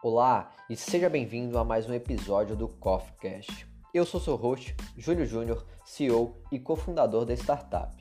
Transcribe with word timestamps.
Olá 0.00 0.52
e 0.70 0.76
seja 0.76 1.10
bem-vindo 1.10 1.58
a 1.58 1.64
mais 1.64 1.88
um 1.88 1.92
episódio 1.92 2.54
do 2.54 2.68
CoffeeCast. 2.68 3.66
Eu 3.92 4.06
sou 4.06 4.20
seu 4.20 4.36
host, 4.36 4.76
Júlio 4.96 5.26
Júnior, 5.26 5.66
CEO 5.84 6.36
e 6.52 6.58
cofundador 6.60 7.24
da 7.24 7.34
startup. 7.34 7.96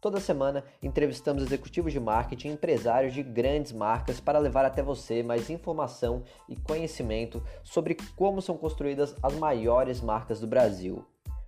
Toda 0.00 0.20
semana 0.20 0.64
entrevistamos 0.82 1.42
executivos 1.42 1.92
de 1.92 2.00
marketing 2.00 2.48
e 2.48 2.52
empresários 2.52 3.12
de 3.12 3.22
grandes 3.22 3.72
marcas 3.72 4.20
para 4.20 4.38
levar 4.38 4.64
até 4.64 4.82
você 4.82 5.22
mais 5.22 5.50
informação 5.50 6.22
e 6.48 6.56
conhecimento 6.56 7.42
sobre 7.62 7.94
como 8.16 8.40
são 8.40 8.56
construídas 8.56 9.14
as 9.22 9.34
maiores 9.34 10.00
marcas 10.00 10.40
do 10.40 10.46
Brasil. 10.46 11.04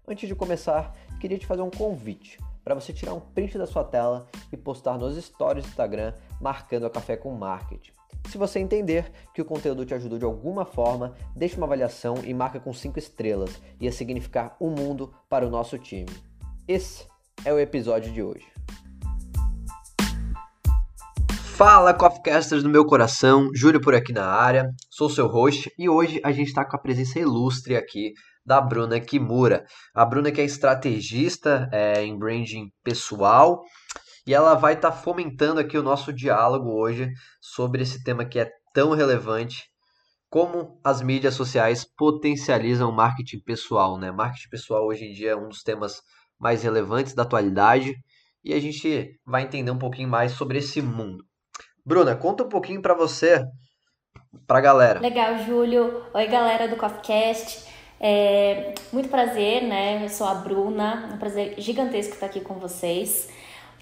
Antes 0.07 0.29
de 0.29 0.35
começar, 0.35 0.95
queria 1.19 1.39
te 1.39 1.47
fazer 1.47 1.63
um 1.63 1.71
convite 1.71 2.39
para 2.63 2.75
você 2.75 2.93
tirar 2.93 3.15
um 3.15 3.21
print 3.21 3.57
da 3.57 3.67
sua 3.67 3.83
tela 3.83 4.27
e 4.53 4.59
postar 4.59 4.99
nos 4.99 5.17
stories 5.17 5.65
do 5.65 5.71
Instagram 5.71 6.13
marcando 6.39 6.85
a 6.85 6.91
Café 6.91 7.17
com 7.17 7.33
Marketing. 7.33 7.96
Se 8.29 8.37
você 8.37 8.59
entender 8.59 9.13
que 9.33 9.41
o 9.41 9.45
conteúdo 9.45 9.87
te 9.87 9.95
ajudou 9.95 10.19
de 10.19 10.25
alguma 10.25 10.65
forma, 10.65 11.15
deixe 11.35 11.57
uma 11.57 11.67
avaliação 11.67 12.17
e 12.25 12.35
marca 12.35 12.59
com 12.59 12.73
5 12.73 12.99
estrelas. 12.99 13.61
Ia 13.81 13.93
significar 13.93 14.57
um 14.61 14.69
mundo 14.69 15.15
para 15.29 15.47
o 15.47 15.51
nosso 15.51 15.79
time. 15.79 16.11
Esse 16.67 17.07
é 17.45 17.53
o 17.53 17.59
episódio 17.59 18.13
de 18.13 18.23
hoje. 18.23 18.47
Fala, 21.57 21.95
Coffeecasters 21.95 22.63
do 22.63 22.69
meu 22.69 22.85
coração, 22.85 23.49
Júlio 23.55 23.81
por 23.81 23.95
aqui 23.95 24.13
na 24.13 24.27
área, 24.27 24.69
sou 24.91 25.09
seu 25.09 25.27
host 25.27 25.73
e 25.79 25.89
hoje 25.89 26.21
a 26.23 26.31
gente 26.31 26.49
está 26.49 26.65
com 26.65 26.77
a 26.77 26.81
presença 26.81 27.19
ilustre 27.19 27.77
aqui 27.77 28.13
da 28.45 28.61
Bruna 28.61 29.01
Kimura. 29.01 29.65
A 29.95 30.05
Bruna 30.05 30.31
que 30.31 30.41
é 30.41 30.45
estrategista 30.45 31.69
é, 31.73 32.05
em 32.05 32.19
branding 32.19 32.71
pessoal 32.85 33.63
e 34.27 34.35
ela 34.35 34.55
vai 34.55 34.75
estar 34.75 34.91
tá 34.91 34.97
fomentando 34.97 35.61
aqui 35.61 35.79
o 35.79 35.83
nosso 35.83 36.13
diálogo 36.13 36.71
hoje 36.73 37.11
sobre 37.41 37.83
esse 37.83 38.03
tema 38.03 38.25
que 38.25 38.41
é 38.41 38.51
tão 38.75 38.91
relevante, 38.91 39.65
como 40.29 40.81
as 40.83 41.01
mídias 41.01 41.35
sociais 41.35 41.87
potencializam 41.97 42.91
o 42.91 42.93
marketing 42.93 43.41
pessoal, 43.41 43.97
né? 43.97 44.11
Marketing 44.11 44.49
pessoal 44.49 44.85
hoje 44.85 45.05
em 45.05 45.13
dia 45.13 45.31
é 45.31 45.37
um 45.37 45.49
dos 45.49 45.63
temas 45.63 46.03
mais 46.39 46.63
relevantes 46.63 47.15
da 47.15 47.23
atualidade 47.23 47.95
e 48.45 48.53
a 48.53 48.61
gente 48.61 49.19
vai 49.25 49.43
entender 49.43 49.71
um 49.71 49.79
pouquinho 49.79 50.09
mais 50.09 50.33
sobre 50.33 50.59
esse 50.59 50.83
mundo. 50.83 51.25
Bruna, 51.85 52.17
conta 52.17 52.43
um 52.43 52.49
pouquinho 52.49 52.83
para 52.83 52.95
você, 52.95 53.45
para 54.47 54.59
a 54.59 54.63
galera. 54.63 55.01
Legal, 55.01 55.39
Júlio. 55.39 56.03
Oi, 56.13 56.27
galera 56.27 56.67
do 56.67 56.77
CoffeeCast. 56.77 57.65
É 57.99 58.75
muito 58.93 59.09
prazer, 59.09 59.63
né? 59.63 60.05
Eu 60.05 60.09
sou 60.09 60.27
a 60.27 60.35
Bruna, 60.35 61.09
é 61.11 61.15
um 61.15 61.19
prazer 61.19 61.55
gigantesco 61.59 62.15
estar 62.15 62.27
aqui 62.27 62.41
com 62.41 62.55
vocês. 62.55 63.31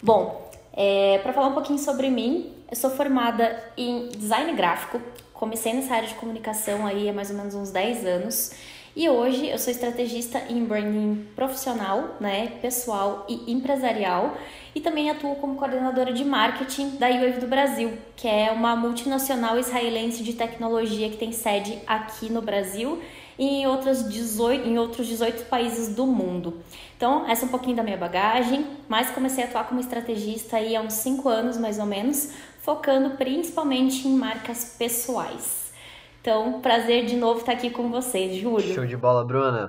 Bom, 0.04 0.50
é, 0.74 1.18
para 1.22 1.32
falar 1.32 1.46
um 1.46 1.54
pouquinho 1.54 1.78
sobre 1.78 2.10
mim, 2.10 2.52
eu 2.70 2.76
sou 2.76 2.90
formada 2.90 3.58
em 3.74 4.08
design 4.08 4.52
gráfico, 4.52 5.00
comecei 5.32 5.72
nessa 5.72 5.94
área 5.94 6.06
de 6.06 6.14
comunicação 6.16 6.86
aí 6.86 7.08
há 7.08 7.12
mais 7.14 7.30
ou 7.30 7.36
menos 7.38 7.54
uns 7.54 7.70
10 7.70 8.04
anos. 8.04 8.52
E 8.94 9.08
hoje 9.08 9.48
eu 9.48 9.58
sou 9.58 9.72
estrategista 9.72 10.42
em 10.50 10.62
branding 10.62 11.26
profissional, 11.34 12.16
né, 12.20 12.52
pessoal 12.60 13.24
e 13.30 13.50
empresarial, 13.50 14.36
e 14.74 14.80
também 14.82 15.08
atuo 15.08 15.36
como 15.36 15.56
coordenadora 15.56 16.12
de 16.12 16.22
marketing 16.22 16.96
da 16.96 17.08
UAV 17.08 17.40
do 17.40 17.46
Brasil, 17.46 17.96
que 18.14 18.28
é 18.28 18.52
uma 18.52 18.76
multinacional 18.76 19.58
israelense 19.58 20.22
de 20.22 20.34
tecnologia 20.34 21.08
que 21.08 21.16
tem 21.16 21.32
sede 21.32 21.78
aqui 21.86 22.30
no 22.30 22.42
Brasil 22.42 23.00
e 23.38 23.62
em, 23.62 23.66
outras 23.66 24.08
18, 24.08 24.68
em 24.68 24.78
outros 24.78 25.06
18 25.06 25.44
países 25.44 25.94
do 25.94 26.06
mundo. 26.06 26.62
Então, 26.96 27.28
essa 27.28 27.44
é 27.44 27.48
um 27.48 27.50
pouquinho 27.50 27.76
da 27.76 27.82
minha 27.82 27.96
bagagem, 27.96 28.66
mas 28.88 29.10
comecei 29.10 29.44
a 29.44 29.46
atuar 29.46 29.68
como 29.68 29.80
estrategista 29.80 30.56
aí 30.56 30.76
há 30.76 30.80
uns 30.80 30.94
5 30.94 31.28
anos 31.28 31.56
mais 31.56 31.78
ou 31.78 31.86
menos, 31.86 32.32
focando 32.60 33.16
principalmente 33.16 34.06
em 34.06 34.16
marcas 34.16 34.76
pessoais. 34.78 35.72
Então, 36.20 36.60
prazer 36.60 37.04
de 37.04 37.16
novo 37.16 37.40
estar 37.40 37.52
aqui 37.52 37.70
com 37.70 37.90
vocês, 37.90 38.36
Júlio. 38.36 38.74
Show 38.74 38.86
de 38.86 38.96
bola, 38.96 39.24
Bruna. 39.24 39.68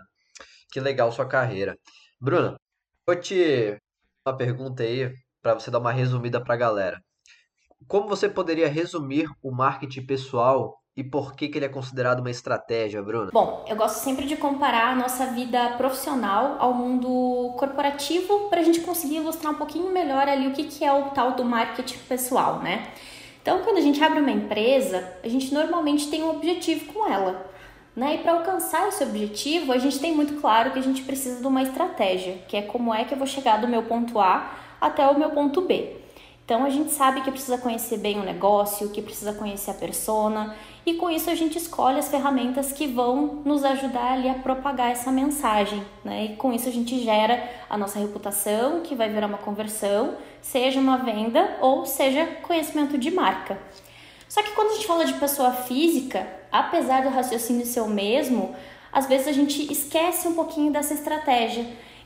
Que 0.72 0.79
legal 0.79 1.11
sua 1.11 1.25
carreira. 1.25 1.78
Bruna, 2.19 2.57
vou 3.06 3.16
te 3.16 3.78
uma 4.25 4.35
pergunta 4.35 4.81
aí 4.81 5.13
para 5.41 5.53
você 5.53 5.69
dar 5.69 5.79
uma 5.79 5.91
resumida 5.91 6.44
para 6.44 6.56
a 6.56 6.57
galera. 6.57 7.00
Como 7.88 8.07
você 8.07 8.28
poderia 8.28 8.67
resumir 8.67 9.29
o 9.44 9.51
marketing 9.51 10.06
pessoal 10.06 10.75
e 10.97 11.03
por 11.03 11.35
que, 11.35 11.50
que 11.50 11.57
ele 11.57 11.66
é 11.66 11.69
considerado 11.69 12.22
uma 12.22 12.31
estratégia, 12.31 13.01
Bruna? 13.01 13.29
Bom, 13.33 13.66
eu 13.67 13.75
gosto 13.75 13.97
sempre 13.97 14.25
de 14.25 14.38
comparar 14.38 14.94
a 14.94 14.95
nossa 14.95 15.25
vida 15.28 15.72
profissional 15.72 16.56
ao 16.57 16.73
mundo 16.73 17.53
corporativo 17.57 18.47
para 18.50 18.61
a 18.61 18.63
gente 18.63 18.79
conseguir 18.79 19.17
ilustrar 19.17 19.51
um 19.51 19.57
pouquinho 19.57 19.91
melhor 19.91 20.29
ali 20.29 20.47
o 20.47 20.53
que, 20.53 20.63
que 20.63 20.85
é 20.85 20.94
o 20.94 21.09
tal 21.09 21.34
do 21.34 21.44
marketing 21.44 21.97
pessoal, 22.07 22.59
né? 22.59 22.91
Então, 23.41 23.59
quando 23.59 23.78
a 23.78 23.81
gente 23.81 24.01
abre 24.01 24.22
uma 24.22 24.31
empresa, 24.31 25.17
a 25.22 25.28
gente 25.28 25.53
normalmente 25.53 26.09
tem 26.09 26.23
um 26.23 26.29
objetivo 26.29 26.94
com 26.94 27.07
ela. 27.11 27.45
Né? 27.95 28.16
E 28.16 28.17
para 28.19 28.31
alcançar 28.34 28.88
esse 28.88 29.03
objetivo, 29.03 29.72
a 29.72 29.78
gente 29.78 30.00
tem 30.00 30.16
muito 30.16 30.41
claro 30.41 30.72
que 30.72 30.79
a 30.79 30.81
gente 30.81 31.03
precisa 31.03 31.39
de 31.41 31.47
uma 31.47 31.61
estratégia, 31.61 32.39
que 32.47 32.57
é 32.57 32.61
como 32.61 32.94
é 32.94 33.03
que 33.05 33.13
eu 33.13 33.17
vou 33.17 33.28
chegar 33.28 33.61
do 33.61 33.67
meu 33.67 33.84
ponto 33.84 34.19
A 34.19 34.51
até 34.81 35.05
o 35.07 35.17
meu 35.17 35.29
ponto 35.29 35.61
B. 35.61 36.04
Então 36.45 36.63
a 36.63 36.69
gente 36.69 36.91
sabe 36.91 37.22
que 37.22 37.31
precisa 37.31 37.57
conhecer 37.57 37.97
bem 37.97 38.19
o 38.19 38.23
negócio, 38.23 38.91
que 38.91 39.01
precisa 39.01 39.33
conhecer 39.33 39.72
a 39.72 39.73
persona, 39.73 40.56
e 40.85 40.94
com 40.94 41.09
isso 41.09 41.28
a 41.31 41.33
gente 41.33 41.57
escolhe 41.57 41.97
as 41.97 42.07
ferramentas 42.07 42.72
que 42.72 42.85
vão 42.85 43.41
nos 43.44 43.63
ajudar 43.63 44.13
ali 44.13 44.29
a 44.29 44.35
propagar 44.35 44.91
essa 44.91 45.11
mensagem, 45.11 45.84
né? 46.03 46.25
E 46.25 46.35
com 46.35 46.53
isso 46.53 46.69
a 46.69 46.72
gente 46.72 47.03
gera 47.03 47.50
a 47.67 47.75
nossa 47.75 47.97
reputação, 47.97 48.81
que 48.81 48.94
vai 48.94 49.09
virar 49.09 49.25
uma 49.25 49.39
conversão, 49.39 50.13
seja 50.39 50.79
uma 50.79 50.97
venda 50.97 51.57
ou 51.61 51.84
seja 51.88 52.28
conhecimento 52.44 52.95
de 52.95 53.09
marca. 53.09 53.57
Só 54.29 54.44
que 54.44 54.51
quando 54.51 54.69
a 54.69 54.73
gente 54.75 54.85
fala 54.85 55.03
de 55.03 55.13
pessoa 55.13 55.51
física, 55.51 56.28
apesar 56.51 57.01
do 57.01 57.09
raciocínio 57.09 57.66
ser 57.66 57.81
o 57.81 57.88
mesmo, 57.88 58.55
às 58.94 59.07
vezes 59.07 59.28
a 59.28 59.31
gente 59.31 59.72
esquece 59.72 60.28
um 60.28 60.35
pouquinho 60.35 60.72
dessa 60.72 60.94
estratégia 60.94 61.66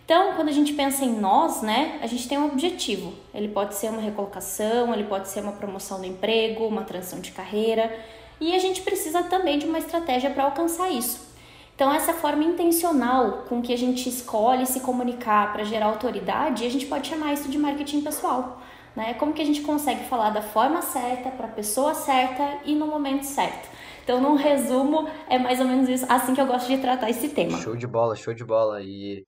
então, 0.09 0.33
quando 0.33 0.49
a 0.49 0.51
gente 0.51 0.73
pensa 0.73 1.05
em 1.05 1.19
nós, 1.19 1.61
né, 1.61 1.99
a 2.01 2.07
gente 2.07 2.27
tem 2.27 2.35
um 2.35 2.47
objetivo. 2.47 3.13
Ele 3.31 3.47
pode 3.47 3.75
ser 3.75 3.91
uma 3.91 4.01
recolocação, 4.01 4.91
ele 4.91 5.03
pode 5.03 5.27
ser 5.27 5.41
uma 5.41 5.51
promoção 5.51 5.99
do 5.99 6.05
emprego, 6.07 6.65
uma 6.65 6.81
transição 6.81 7.19
de 7.19 7.31
carreira, 7.31 7.95
e 8.41 8.55
a 8.55 8.57
gente 8.57 8.81
precisa 8.81 9.21
também 9.21 9.59
de 9.59 9.67
uma 9.67 9.77
estratégia 9.77 10.31
para 10.31 10.45
alcançar 10.45 10.89
isso. 10.89 11.31
Então, 11.75 11.93
essa 11.93 12.11
forma 12.11 12.43
intencional 12.43 13.43
com 13.47 13.61
que 13.61 13.71
a 13.71 13.77
gente 13.77 14.09
escolhe 14.09 14.65
se 14.65 14.79
comunicar 14.79 15.53
para 15.53 15.63
gerar 15.63 15.85
autoridade, 15.85 16.65
a 16.65 16.69
gente 16.71 16.87
pode 16.87 17.07
chamar 17.07 17.33
isso 17.33 17.47
de 17.47 17.59
marketing 17.59 18.01
pessoal. 18.01 18.59
Né? 18.95 19.13
Como 19.13 19.31
que 19.31 19.43
a 19.43 19.45
gente 19.45 19.61
consegue 19.61 20.05
falar 20.05 20.31
da 20.31 20.41
forma 20.41 20.81
certa, 20.81 21.29
para 21.29 21.45
a 21.45 21.51
pessoa 21.51 21.93
certa 21.93 22.61
e 22.65 22.73
no 22.73 22.87
momento 22.87 23.25
certo. 23.25 23.69
Então, 24.03 24.19
num 24.19 24.33
resumo, 24.33 25.07
é 25.29 25.37
mais 25.37 25.59
ou 25.59 25.67
menos 25.67 25.87
isso, 25.87 26.07
assim 26.09 26.33
que 26.33 26.41
eu 26.41 26.47
gosto 26.47 26.65
de 26.65 26.79
tratar 26.79 27.11
esse 27.11 27.29
tema. 27.29 27.59
Show 27.59 27.75
de 27.75 27.85
bola, 27.85 28.15
show 28.15 28.33
de 28.33 28.43
bola. 28.43 28.81
E 28.81 29.23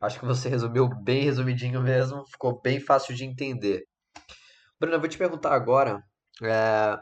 Acho 0.00 0.20
que 0.20 0.26
você 0.26 0.48
resumiu 0.48 0.88
bem 0.88 1.24
resumidinho 1.24 1.80
mesmo, 1.80 2.26
ficou 2.26 2.60
bem 2.60 2.78
fácil 2.80 3.14
de 3.14 3.24
entender. 3.24 3.84
Bruna, 4.78 4.96
eu 4.96 5.00
vou 5.00 5.08
te 5.08 5.16
perguntar 5.16 5.54
agora, 5.54 6.02
é, 6.42 6.98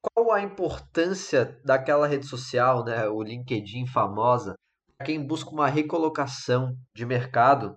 qual 0.00 0.32
a 0.32 0.42
importância 0.42 1.60
daquela 1.64 2.06
rede 2.06 2.26
social, 2.26 2.84
né, 2.84 3.08
o 3.08 3.22
LinkedIn 3.22 3.86
famosa, 3.86 4.54
para 4.96 5.06
quem 5.06 5.24
busca 5.26 5.50
uma 5.50 5.68
recolocação 5.68 6.74
de 6.94 7.04
mercado? 7.04 7.74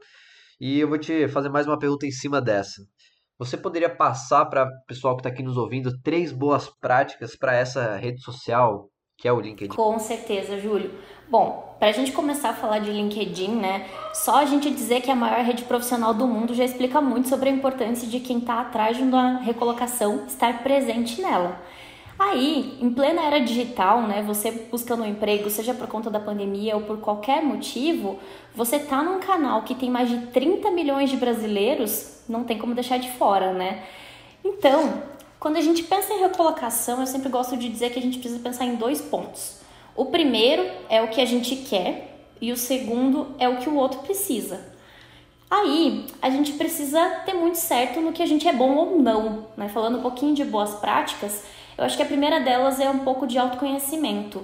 E 0.60 0.80
eu 0.80 0.88
vou 0.88 0.98
te 0.98 1.28
fazer 1.28 1.50
mais 1.50 1.68
uma 1.68 1.80
pergunta 1.80 2.06
em 2.06 2.12
cima 2.12 2.42
dessa. 2.42 2.82
Você 3.38 3.56
poderia 3.56 3.94
passar 3.94 4.46
para 4.46 4.66
o 4.66 4.86
pessoal 4.88 5.16
que 5.16 5.22
está 5.22 5.30
aqui 5.30 5.44
nos 5.44 5.58
ouvindo 5.58 6.00
três 6.02 6.32
boas 6.32 6.70
práticas 6.80 7.36
para 7.36 7.56
essa 7.56 7.96
rede 7.98 8.22
social 8.22 8.90
que 9.18 9.28
é 9.28 9.34
o 9.34 9.40
LinkedIn? 9.40 9.76
Com 9.76 9.98
certeza, 9.98 10.60
Júlio. 10.60 10.92
Bom, 11.28 11.76
para 11.80 11.90
a 11.90 11.92
gente 11.92 12.12
começar 12.12 12.52
a 12.52 12.54
falar 12.54 12.80
de 12.80 12.92
LinkedIn, 12.92 13.56
né? 13.56 13.88
Só 14.14 14.38
a 14.38 14.46
gente 14.46 14.70
dizer 14.70 15.02
que 15.02 15.10
é 15.10 15.14
a 15.14 15.16
maior 15.16 15.44
rede 15.44 15.64
profissional 15.64 16.14
do 16.14 16.28
mundo 16.28 16.54
já 16.54 16.64
explica 16.64 17.02
muito 17.02 17.28
sobre 17.28 17.50
a 17.50 17.52
importância 17.52 18.08
de 18.08 18.20
quem 18.20 18.38
está 18.38 18.62
atrás 18.62 18.96
de 18.96 19.02
uma 19.02 19.40
recolocação 19.40 20.26
estar 20.28 20.62
presente 20.62 21.20
nela. 21.20 21.60
Aí, 22.20 22.78
em 22.80 22.92
plena 22.92 23.24
era 23.24 23.40
digital, 23.40 24.02
né, 24.04 24.24
você 24.26 24.52
buscando 24.72 25.04
um 25.04 25.06
emprego, 25.06 25.50
seja 25.50 25.74
por 25.74 25.88
conta 25.88 26.10
da 26.10 26.20
pandemia 26.20 26.76
ou 26.76 26.82
por 26.82 26.98
qualquer 27.00 27.44
motivo, 27.44 28.20
você 28.56 28.80
tá 28.80 29.04
num 29.04 29.20
canal 29.20 29.62
que 29.64 29.76
tem 29.76 29.90
mais 29.90 30.10
de 30.10 30.28
30 30.28 30.72
milhões 30.72 31.12
de 31.12 31.18
brasileiros, 31.18 32.24
não 32.28 32.44
tem 32.44 32.58
como 32.58 32.74
deixar 32.74 32.98
de 32.98 33.12
fora, 33.12 33.54
né? 33.54 33.84
Então, 34.44 35.04
quando 35.40 35.58
a 35.58 35.62
gente 35.62 35.84
pensa 35.84 36.14
em 36.14 36.20
recolocação, 36.20 37.00
eu 37.00 37.08
sempre 37.08 37.30
gosto 37.30 37.56
de 37.56 37.70
dizer 37.70 37.92
que 37.92 38.00
a 38.00 38.02
gente 38.02 38.20
precisa 38.20 38.42
pensar 38.42 38.66
em 38.66 38.76
dois 38.76 39.02
pontos. 39.02 39.60
O 39.96 40.06
primeiro 40.06 40.68
é 40.90 41.02
o 41.02 41.10
que 41.10 41.22
a 41.22 41.26
gente 41.26 41.56
quer 41.56 42.28
e 42.42 42.52
o 42.52 42.58
segundo 42.58 43.36
é 43.40 43.48
o 43.48 43.58
que 43.58 43.70
o 43.70 43.76
outro 43.76 44.00
precisa. 44.00 44.76
Aí 45.50 46.06
a 46.22 46.30
gente 46.30 46.54
precisa 46.54 47.02
ter 47.26 47.34
muito 47.34 47.58
certo 47.58 48.02
no 48.02 48.12
que 48.12 48.22
a 48.22 48.26
gente 48.26 48.48
é 48.48 48.54
bom 48.54 48.76
ou 48.76 49.00
não. 49.00 49.48
Né? 49.56 49.70
Falando 49.70 50.00
um 50.00 50.02
pouquinho 50.02 50.36
de 50.36 50.44
boas 50.44 50.76
práticas, 50.76 51.44
eu 51.78 51.84
acho 51.84 51.96
que 51.96 52.04
a 52.04 52.08
primeira 52.08 52.40
delas 52.40 52.80
é 52.80 52.90
um 52.90 53.00
pouco 53.00 53.26
de 53.26 53.38
autoconhecimento. 53.38 54.44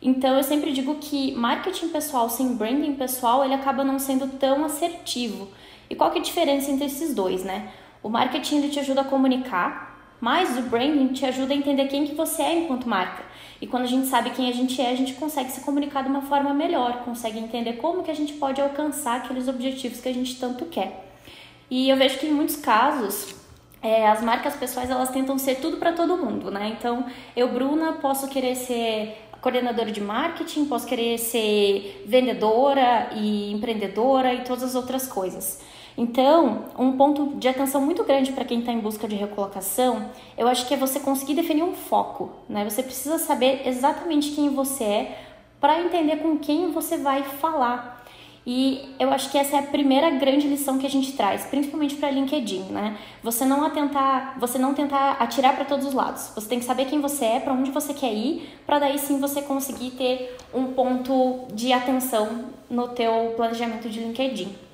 Então 0.00 0.36
eu 0.36 0.42
sempre 0.42 0.72
digo 0.72 0.96
que 0.96 1.32
marketing 1.32 1.88
pessoal 1.88 2.28
sem 2.28 2.54
branding 2.54 2.94
pessoal 2.94 3.44
ele 3.44 3.54
acaba 3.54 3.84
não 3.84 3.98
sendo 3.98 4.26
tão 4.38 4.64
assertivo. 4.64 5.48
E 5.88 5.94
qual 5.94 6.10
que 6.10 6.18
é 6.18 6.20
a 6.20 6.24
diferença 6.24 6.70
entre 6.70 6.86
esses 6.86 7.14
dois, 7.14 7.44
né? 7.44 7.70
O 8.02 8.08
marketing 8.08 8.58
ele 8.58 8.68
te 8.68 8.80
ajuda 8.80 9.02
a 9.02 9.04
comunicar, 9.04 9.91
mas 10.22 10.56
o 10.56 10.62
branding 10.62 11.08
te 11.08 11.26
ajuda 11.26 11.52
a 11.52 11.56
entender 11.56 11.88
quem 11.88 12.06
que 12.06 12.14
você 12.14 12.42
é 12.42 12.60
enquanto 12.60 12.88
marca. 12.88 13.24
E 13.60 13.66
quando 13.66 13.82
a 13.82 13.88
gente 13.88 14.06
sabe 14.06 14.30
quem 14.30 14.48
a 14.48 14.52
gente 14.52 14.80
é, 14.80 14.92
a 14.92 14.94
gente 14.94 15.14
consegue 15.14 15.50
se 15.50 15.62
comunicar 15.62 16.04
de 16.04 16.08
uma 16.08 16.22
forma 16.22 16.54
melhor, 16.54 17.02
consegue 17.04 17.40
entender 17.40 17.72
como 17.72 18.04
que 18.04 18.10
a 18.10 18.14
gente 18.14 18.34
pode 18.34 18.60
alcançar 18.60 19.16
aqueles 19.16 19.48
objetivos 19.48 20.00
que 20.00 20.08
a 20.08 20.14
gente 20.14 20.38
tanto 20.38 20.66
quer. 20.66 21.12
E 21.68 21.88
eu 21.88 21.96
vejo 21.96 22.20
que 22.20 22.26
em 22.28 22.32
muitos 22.32 22.54
casos 22.54 23.34
é, 23.82 24.06
as 24.06 24.22
marcas 24.22 24.54
pessoais 24.54 24.88
elas 24.88 25.10
tentam 25.10 25.36
ser 25.38 25.56
tudo 25.56 25.78
para 25.78 25.92
todo 25.92 26.16
mundo, 26.16 26.52
né? 26.52 26.72
Então, 26.78 27.04
eu, 27.34 27.48
Bruna, 27.48 27.94
posso 27.94 28.28
querer 28.28 28.54
ser 28.54 29.18
coordenadora 29.40 29.90
de 29.90 30.00
marketing, 30.00 30.66
posso 30.66 30.86
querer 30.86 31.18
ser 31.18 32.04
vendedora 32.06 33.10
e 33.16 33.50
empreendedora 33.50 34.32
e 34.32 34.44
todas 34.44 34.62
as 34.62 34.76
outras 34.76 35.08
coisas. 35.08 35.60
Então, 35.96 36.66
um 36.78 36.92
ponto 36.92 37.36
de 37.36 37.48
atenção 37.48 37.80
muito 37.80 38.02
grande 38.04 38.32
para 38.32 38.44
quem 38.44 38.60
está 38.60 38.72
em 38.72 38.80
busca 38.80 39.06
de 39.06 39.14
recolocação, 39.14 40.10
eu 40.38 40.48
acho 40.48 40.66
que 40.66 40.74
é 40.74 40.76
você 40.76 40.98
conseguir 40.98 41.34
definir 41.34 41.62
um 41.62 41.74
foco, 41.74 42.30
né? 42.48 42.64
Você 42.64 42.82
precisa 42.82 43.18
saber 43.18 43.62
exatamente 43.66 44.30
quem 44.30 44.50
você 44.50 44.84
é 44.84 45.18
para 45.60 45.80
entender 45.80 46.16
com 46.16 46.38
quem 46.38 46.70
você 46.72 46.96
vai 46.96 47.22
falar. 47.22 48.02
E 48.44 48.92
eu 48.98 49.12
acho 49.12 49.30
que 49.30 49.38
essa 49.38 49.54
é 49.54 49.58
a 49.60 49.62
primeira 49.62 50.10
grande 50.10 50.48
lição 50.48 50.76
que 50.76 50.86
a 50.86 50.90
gente 50.90 51.12
traz, 51.12 51.44
principalmente 51.44 51.94
para 51.94 52.10
LinkedIn, 52.10 52.64
né? 52.64 52.96
Você 53.22 53.44
não 53.44 53.64
atentar, 53.64 54.36
você 54.40 54.58
não 54.58 54.74
tentar 54.74 55.12
atirar 55.20 55.54
para 55.54 55.64
todos 55.64 55.86
os 55.86 55.94
lados. 55.94 56.32
Você 56.34 56.48
tem 56.48 56.58
que 56.58 56.64
saber 56.64 56.86
quem 56.86 57.00
você 57.00 57.24
é, 57.24 57.40
para 57.40 57.52
onde 57.52 57.70
você 57.70 57.94
quer 57.94 58.12
ir, 58.12 58.50
para 58.66 58.80
daí 58.80 58.98
sim 58.98 59.20
você 59.20 59.42
conseguir 59.42 59.92
ter 59.92 60.36
um 60.52 60.72
ponto 60.72 61.46
de 61.54 61.72
atenção 61.72 62.46
no 62.68 62.88
teu 62.88 63.34
planejamento 63.36 63.88
de 63.88 64.00
LinkedIn. 64.00 64.71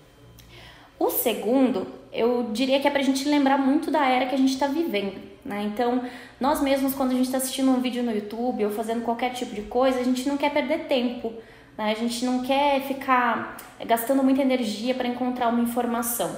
O 0.99 1.11
segundo, 1.11 1.87
eu 2.13 2.51
diria 2.53 2.81
que 2.81 2.89
é 2.89 2.91
para 2.91 3.01
a 3.01 3.05
gente 3.05 3.29
lembrar 3.29 3.59
muito 3.59 3.91
da 3.91 4.05
era 4.07 4.27
que 4.27 4.35
a 4.35 4.39
gente 4.39 4.53
está 4.53 4.67
vivendo, 4.67 5.17
né? 5.45 5.63
Então, 5.63 6.03
nós 6.41 6.61
mesmos 6.61 6.95
quando 6.95 7.11
a 7.11 7.15
gente 7.15 7.27
está 7.27 7.39
assistindo 7.39 7.71
um 7.71 7.81
vídeo 7.81 8.03
no 8.03 8.13
YouTube 8.13 8.65
ou 8.65 8.71
fazendo 8.71 9.05
qualquer 9.05 9.33
tipo 9.33 9.55
de 9.55 9.63
coisa, 9.63 10.01
a 10.01 10.05
gente 10.05 10.29
não 10.29 10.37
quer 10.37 10.53
perder 10.53 10.87
tempo 10.87 11.33
né? 11.79 11.93
A 11.93 11.95
gente 11.95 12.25
não 12.25 12.43
quer 12.43 12.83
ficar 12.83 13.57
gastando 13.87 14.25
muita 14.25 14.43
energia 14.43 14.93
para 14.93 15.07
encontrar 15.07 15.49
uma 15.49 15.63
informação. 15.63 16.29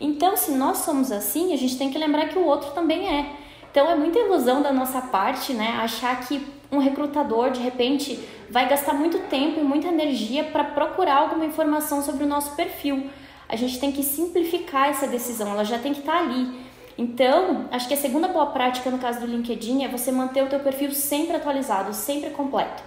Então, 0.00 0.36
se 0.36 0.50
nós 0.50 0.78
somos 0.78 1.12
assim, 1.12 1.54
a 1.54 1.56
gente 1.56 1.78
tem 1.78 1.90
que 1.90 1.98
lembrar 1.98 2.28
que 2.28 2.38
o 2.38 2.44
outro 2.44 2.72
também 2.72 3.06
é. 3.06 3.36
Então, 3.70 3.88
é 3.88 3.94
muita 3.94 4.18
ilusão 4.18 4.60
da 4.60 4.72
nossa 4.72 5.00
parte, 5.00 5.52
né? 5.52 5.78
Achar 5.80 6.26
que 6.26 6.44
um 6.72 6.78
recrutador, 6.78 7.52
de 7.52 7.60
repente, 7.60 8.18
vai 8.50 8.68
gastar 8.68 8.94
muito 8.94 9.20
tempo 9.28 9.60
e 9.60 9.62
muita 9.62 9.86
energia 9.86 10.42
para 10.42 10.64
procurar 10.64 11.18
alguma 11.18 11.44
informação 11.44 12.02
sobre 12.02 12.24
o 12.24 12.26
nosso 12.26 12.56
perfil. 12.56 13.08
A 13.50 13.56
gente 13.56 13.80
tem 13.80 13.90
que 13.90 14.02
simplificar 14.04 14.88
essa 14.88 15.08
decisão, 15.08 15.50
ela 15.50 15.64
já 15.64 15.76
tem 15.78 15.92
que 15.92 16.00
estar 16.00 16.12
tá 16.12 16.18
ali. 16.20 16.70
Então, 16.96 17.66
acho 17.72 17.88
que 17.88 17.94
a 17.94 17.96
segunda 17.96 18.28
boa 18.28 18.46
prática 18.46 18.90
no 18.90 18.98
caso 18.98 19.20
do 19.20 19.26
LinkedIn 19.26 19.82
é 19.82 19.88
você 19.88 20.12
manter 20.12 20.44
o 20.44 20.48
teu 20.48 20.60
perfil 20.60 20.92
sempre 20.92 21.34
atualizado, 21.34 21.92
sempre 21.92 22.30
completo. 22.30 22.82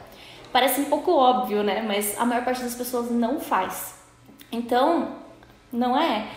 Parece 0.53 0.79
um 0.79 0.85
pouco 0.85 1.11
óbvio, 1.11 1.63
né? 1.63 1.81
Mas 1.81 2.17
a 2.17 2.25
maior 2.25 2.45
parte 2.45 2.63
das 2.63 2.75
pessoas 2.75 3.11
não 3.11 3.41
faz. 3.41 3.95
Então, 4.51 5.15
não 5.71 5.99
é? 5.99 6.27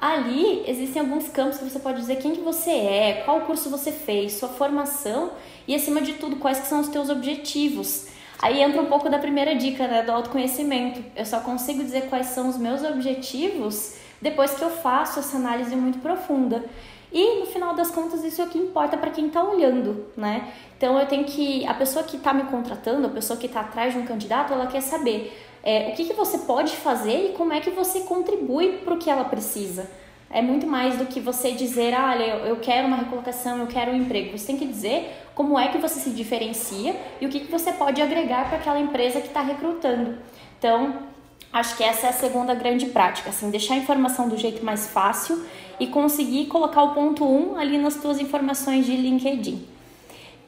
Ali 0.00 0.62
existem 0.68 1.00
alguns 1.00 1.28
campos 1.28 1.58
que 1.58 1.64
você 1.64 1.78
pode 1.80 1.98
dizer 1.98 2.16
quem 2.16 2.32
que 2.32 2.42
você 2.42 2.70
é, 2.70 3.22
qual 3.24 3.40
curso 3.40 3.70
você 3.70 3.90
fez, 3.90 4.34
sua 4.34 4.50
formação 4.50 5.32
e 5.66 5.74
acima 5.74 6.00
de 6.00 6.12
tudo 6.12 6.36
quais 6.36 6.60
que 6.60 6.66
são 6.66 6.80
os 6.80 6.88
teus 6.88 7.08
objetivos. 7.08 8.06
Aí 8.40 8.62
entra 8.62 8.80
um 8.82 8.86
pouco 8.86 9.08
da 9.08 9.18
primeira 9.18 9.54
dica, 9.54 9.86
né, 9.86 10.02
do 10.02 10.12
autoconhecimento. 10.12 11.02
Eu 11.16 11.24
só 11.24 11.40
consigo 11.40 11.82
dizer 11.82 12.08
quais 12.08 12.26
são 12.26 12.48
os 12.48 12.56
meus 12.56 12.82
objetivos 12.82 13.96
depois 14.20 14.54
que 14.54 14.62
eu 14.62 14.70
faço 14.70 15.20
essa 15.20 15.36
análise 15.36 15.74
muito 15.76 15.98
profunda. 15.98 16.64
E 17.12 17.38
no 17.40 17.46
final 17.46 17.74
das 17.74 17.90
contas, 17.90 18.24
isso 18.24 18.42
é 18.42 18.44
o 18.44 18.48
que 18.48 18.58
importa 18.58 18.96
para 18.96 19.10
quem 19.10 19.28
está 19.28 19.44
olhando, 19.44 20.06
né? 20.16 20.52
Então 20.76 20.98
eu 20.98 21.06
tenho 21.06 21.24
que. 21.24 21.64
A 21.64 21.72
pessoa 21.72 22.04
que 22.04 22.16
está 22.16 22.34
me 22.34 22.42
contratando, 22.44 23.06
a 23.06 23.10
pessoa 23.10 23.38
que 23.38 23.46
está 23.46 23.60
atrás 23.60 23.92
de 23.92 24.00
um 24.00 24.04
candidato, 24.04 24.52
ela 24.52 24.66
quer 24.66 24.80
saber 24.80 25.32
é, 25.62 25.90
o 25.90 25.94
que, 25.94 26.06
que 26.06 26.12
você 26.12 26.38
pode 26.38 26.74
fazer 26.76 27.30
e 27.30 27.32
como 27.34 27.52
é 27.52 27.60
que 27.60 27.70
você 27.70 28.00
contribui 28.00 28.78
para 28.78 28.94
o 28.94 28.98
que 28.98 29.08
ela 29.08 29.24
precisa. 29.24 29.88
É 30.34 30.42
muito 30.42 30.66
mais 30.66 30.98
do 30.98 31.06
que 31.06 31.20
você 31.20 31.52
dizer, 31.52 31.94
ah, 31.94 32.10
olha, 32.10 32.24
eu 32.48 32.56
quero 32.56 32.88
uma 32.88 32.96
recolocação, 32.96 33.58
eu 33.58 33.68
quero 33.68 33.92
um 33.92 33.94
emprego. 33.94 34.36
Você 34.36 34.48
tem 34.48 34.56
que 34.56 34.66
dizer 34.66 35.10
como 35.34 35.56
é 35.58 35.68
que 35.68 35.78
você 35.78 36.00
se 36.00 36.10
diferencia 36.10 36.96
e 37.20 37.26
o 37.26 37.28
que, 37.28 37.40
que 37.40 37.50
você 37.50 37.72
pode 37.72 38.02
agregar 38.02 38.48
para 38.48 38.58
aquela 38.58 38.80
empresa 38.80 39.20
que 39.20 39.28
está 39.28 39.40
recrutando. 39.40 40.18
Então, 40.58 41.14
Acho 41.54 41.76
que 41.76 41.84
essa 41.84 42.08
é 42.08 42.10
a 42.10 42.12
segunda 42.12 42.52
grande 42.52 42.86
prática, 42.86 43.30
assim, 43.30 43.48
deixar 43.48 43.74
a 43.74 43.76
informação 43.76 44.28
do 44.28 44.36
jeito 44.36 44.64
mais 44.64 44.88
fácil 44.88 45.46
e 45.78 45.86
conseguir 45.86 46.46
colocar 46.46 46.82
o 46.82 46.94
ponto 46.94 47.24
1 47.24 47.52
um 47.52 47.56
ali 47.56 47.78
nas 47.78 47.94
tuas 47.94 48.18
informações 48.18 48.84
de 48.84 48.96
LinkedIn. 48.96 49.64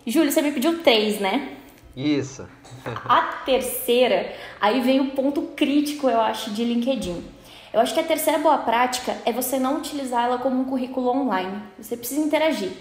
Júlio, 0.05 0.33
você 0.33 0.43
me 0.43 0.50
pediu 0.50 0.83
três, 0.83 1.21
né? 1.21 1.59
Isso. 1.97 2.44
a 2.85 3.23
terceira, 3.44 4.35
aí 4.61 4.81
vem 4.81 4.99
o 4.99 5.12
ponto 5.12 5.43
crítico, 5.55 6.09
eu 6.09 6.21
acho, 6.21 6.50
de 6.50 6.65
LinkedIn. 6.65 7.23
Eu 7.76 7.82
acho 7.82 7.93
que 7.93 8.00
a 8.00 8.05
terceira 8.05 8.38
boa 8.38 8.56
prática 8.56 9.19
é 9.26 9.31
você 9.31 9.58
não 9.58 9.76
utilizar 9.76 10.25
ela 10.25 10.38
como 10.38 10.62
um 10.62 10.64
currículo 10.64 11.11
online. 11.11 11.62
Você 11.78 11.94
precisa 11.94 12.23
interagir. 12.23 12.73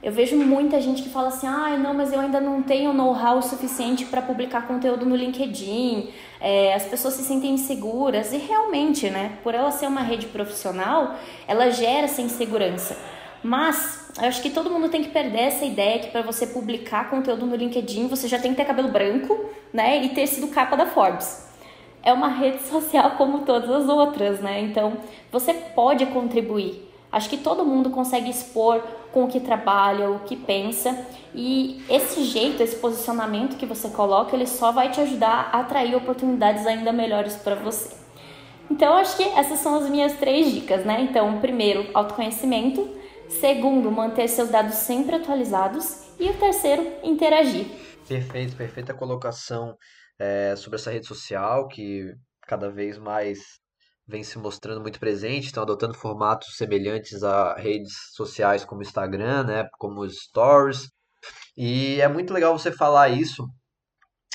Eu 0.00 0.12
vejo 0.12 0.36
muita 0.36 0.80
gente 0.80 1.02
que 1.02 1.08
fala 1.08 1.26
assim: 1.26 1.48
ah, 1.48 1.76
não, 1.76 1.92
mas 1.92 2.12
eu 2.12 2.20
ainda 2.20 2.40
não 2.40 2.62
tenho 2.62 2.92
know-how 2.92 3.42
suficiente 3.42 4.04
para 4.04 4.22
publicar 4.22 4.68
conteúdo 4.68 5.04
no 5.04 5.16
LinkedIn. 5.16 6.10
É, 6.40 6.72
as 6.72 6.84
pessoas 6.84 7.14
se 7.14 7.24
sentem 7.24 7.54
inseguras. 7.54 8.32
E 8.32 8.36
realmente, 8.36 9.10
né, 9.10 9.32
por 9.42 9.56
ela 9.56 9.72
ser 9.72 9.88
uma 9.88 10.02
rede 10.02 10.26
profissional, 10.26 11.16
ela 11.48 11.68
gera 11.70 12.04
essa 12.04 12.22
insegurança. 12.22 12.96
Mas 13.42 14.08
eu 14.20 14.28
acho 14.28 14.40
que 14.40 14.50
todo 14.50 14.70
mundo 14.70 14.88
tem 14.88 15.02
que 15.02 15.10
perder 15.10 15.48
essa 15.48 15.64
ideia 15.64 15.98
que 15.98 16.12
para 16.12 16.22
você 16.22 16.46
publicar 16.46 17.10
conteúdo 17.10 17.44
no 17.44 17.56
LinkedIn 17.56 18.06
você 18.06 18.28
já 18.28 18.38
tem 18.38 18.52
que 18.52 18.58
ter 18.58 18.66
cabelo 18.66 18.88
branco, 18.88 19.36
né, 19.72 20.00
e 20.04 20.10
ter 20.10 20.28
sido 20.28 20.46
capa 20.46 20.76
da 20.76 20.86
Forbes. 20.86 21.47
É 22.02 22.12
uma 22.12 22.28
rede 22.28 22.62
social 22.62 23.12
como 23.12 23.40
todas 23.40 23.70
as 23.70 23.88
outras, 23.88 24.40
né? 24.40 24.60
Então 24.60 24.98
você 25.30 25.52
pode 25.52 26.06
contribuir. 26.06 26.88
Acho 27.10 27.30
que 27.30 27.38
todo 27.38 27.64
mundo 27.64 27.90
consegue 27.90 28.28
expor 28.30 28.82
com 29.12 29.24
o 29.24 29.28
que 29.28 29.40
trabalha, 29.40 30.10
o 30.10 30.20
que 30.20 30.36
pensa, 30.36 31.06
e 31.34 31.82
esse 31.88 32.22
jeito, 32.24 32.62
esse 32.62 32.76
posicionamento 32.76 33.56
que 33.56 33.64
você 33.64 33.88
coloca, 33.88 34.36
ele 34.36 34.46
só 34.46 34.70
vai 34.72 34.90
te 34.90 35.00
ajudar 35.00 35.48
a 35.52 35.60
atrair 35.60 35.94
oportunidades 35.96 36.66
ainda 36.66 36.92
melhores 36.92 37.36
para 37.36 37.54
você. 37.54 37.96
Então, 38.70 38.94
acho 38.94 39.16
que 39.16 39.22
essas 39.22 39.60
são 39.60 39.76
as 39.76 39.88
minhas 39.88 40.14
três 40.18 40.52
dicas, 40.52 40.84
né? 40.84 41.00
Então, 41.00 41.40
primeiro, 41.40 41.86
autoconhecimento. 41.94 42.86
Segundo, 43.28 43.90
manter 43.90 44.28
seus 44.28 44.50
dados 44.50 44.74
sempre 44.74 45.16
atualizados. 45.16 46.02
E 46.20 46.28
o 46.28 46.34
terceiro, 46.34 46.86
interagir. 47.02 47.66
Perfeito, 48.06 48.56
perfeita 48.56 48.92
colocação 48.92 49.74
é, 50.18 50.56
sobre 50.56 50.76
essa 50.76 50.90
rede 50.90 51.06
social 51.06 51.68
que 51.68 52.12
cada 52.42 52.70
vez 52.70 52.98
mais 52.98 53.38
vem 54.06 54.24
se 54.24 54.38
mostrando 54.38 54.80
muito 54.80 54.98
presente, 54.98 55.46
estão 55.46 55.62
adotando 55.62 55.94
formatos 55.94 56.56
semelhantes 56.56 57.22
a 57.22 57.54
redes 57.54 57.92
sociais 58.14 58.64
como 58.64 58.82
Instagram, 58.82 59.44
né, 59.44 59.68
como 59.78 60.08
Stories. 60.08 60.88
E 61.56 62.00
é 62.00 62.08
muito 62.08 62.32
legal 62.32 62.58
você 62.58 62.72
falar 62.72 63.10
isso, 63.10 63.46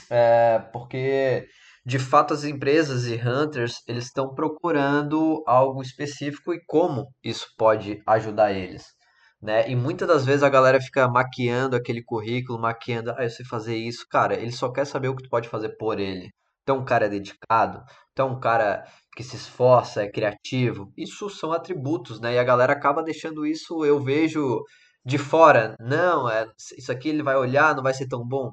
é, 0.10 0.60
porque 0.72 1.48
de 1.86 2.00
fato 2.00 2.34
as 2.34 2.44
empresas 2.44 3.06
e 3.06 3.16
hunters 3.16 3.82
eles 3.88 4.06
estão 4.06 4.34
procurando 4.34 5.44
algo 5.48 5.82
específico 5.82 6.54
e 6.54 6.64
como 6.66 7.08
isso 7.24 7.48
pode 7.58 8.02
ajudar 8.08 8.54
eles. 8.54 8.86
Né? 9.44 9.70
E 9.70 9.76
muitas 9.76 10.08
das 10.08 10.26
vezes 10.26 10.42
a 10.42 10.50
galera 10.50 10.80
fica 10.82 11.08
maquiando 11.08 11.76
aquele 11.76 12.02
currículo, 12.02 12.58
maquiando, 12.60 13.12
ah, 13.12 13.24
eu 13.24 13.30
sei 13.30 13.46
fazer 13.46 13.76
isso. 13.76 14.08
Cara, 14.10 14.36
ele 14.40 14.54
só 14.54 14.72
quer 14.72 14.86
saber 14.86 15.10
o 15.10 15.16
que 15.16 15.24
tu 15.24 15.30
pode 15.30 15.50
fazer 15.50 15.76
por 15.78 16.00
ele. 16.00 16.32
Então, 16.64 16.78
um 16.80 16.86
cara 16.86 17.08
é 17.08 17.10
dedicado, 17.10 17.84
então 18.14 18.30
um 18.30 18.40
cara 18.40 18.86
que 19.16 19.22
se 19.24 19.36
esforça, 19.36 20.02
é 20.04 20.10
criativo. 20.10 20.92
Isso 20.98 21.30
são 21.30 21.52
atributos, 21.52 22.22
né? 22.22 22.36
E 22.36 22.40
a 22.40 22.44
galera 22.44 22.72
acaba 22.74 23.04
deixando 23.04 23.46
isso, 23.46 23.84
eu 23.86 24.00
vejo 24.00 24.64
de 25.06 25.18
fora. 25.18 25.76
Não, 25.80 26.30
é, 26.30 26.48
isso 26.78 26.92
aqui 26.92 27.10
ele 27.10 27.22
vai 27.24 27.36
olhar, 27.36 27.76
não 27.76 27.84
vai 27.84 27.94
ser 27.94 28.08
tão 28.08 28.26
bom. 28.26 28.52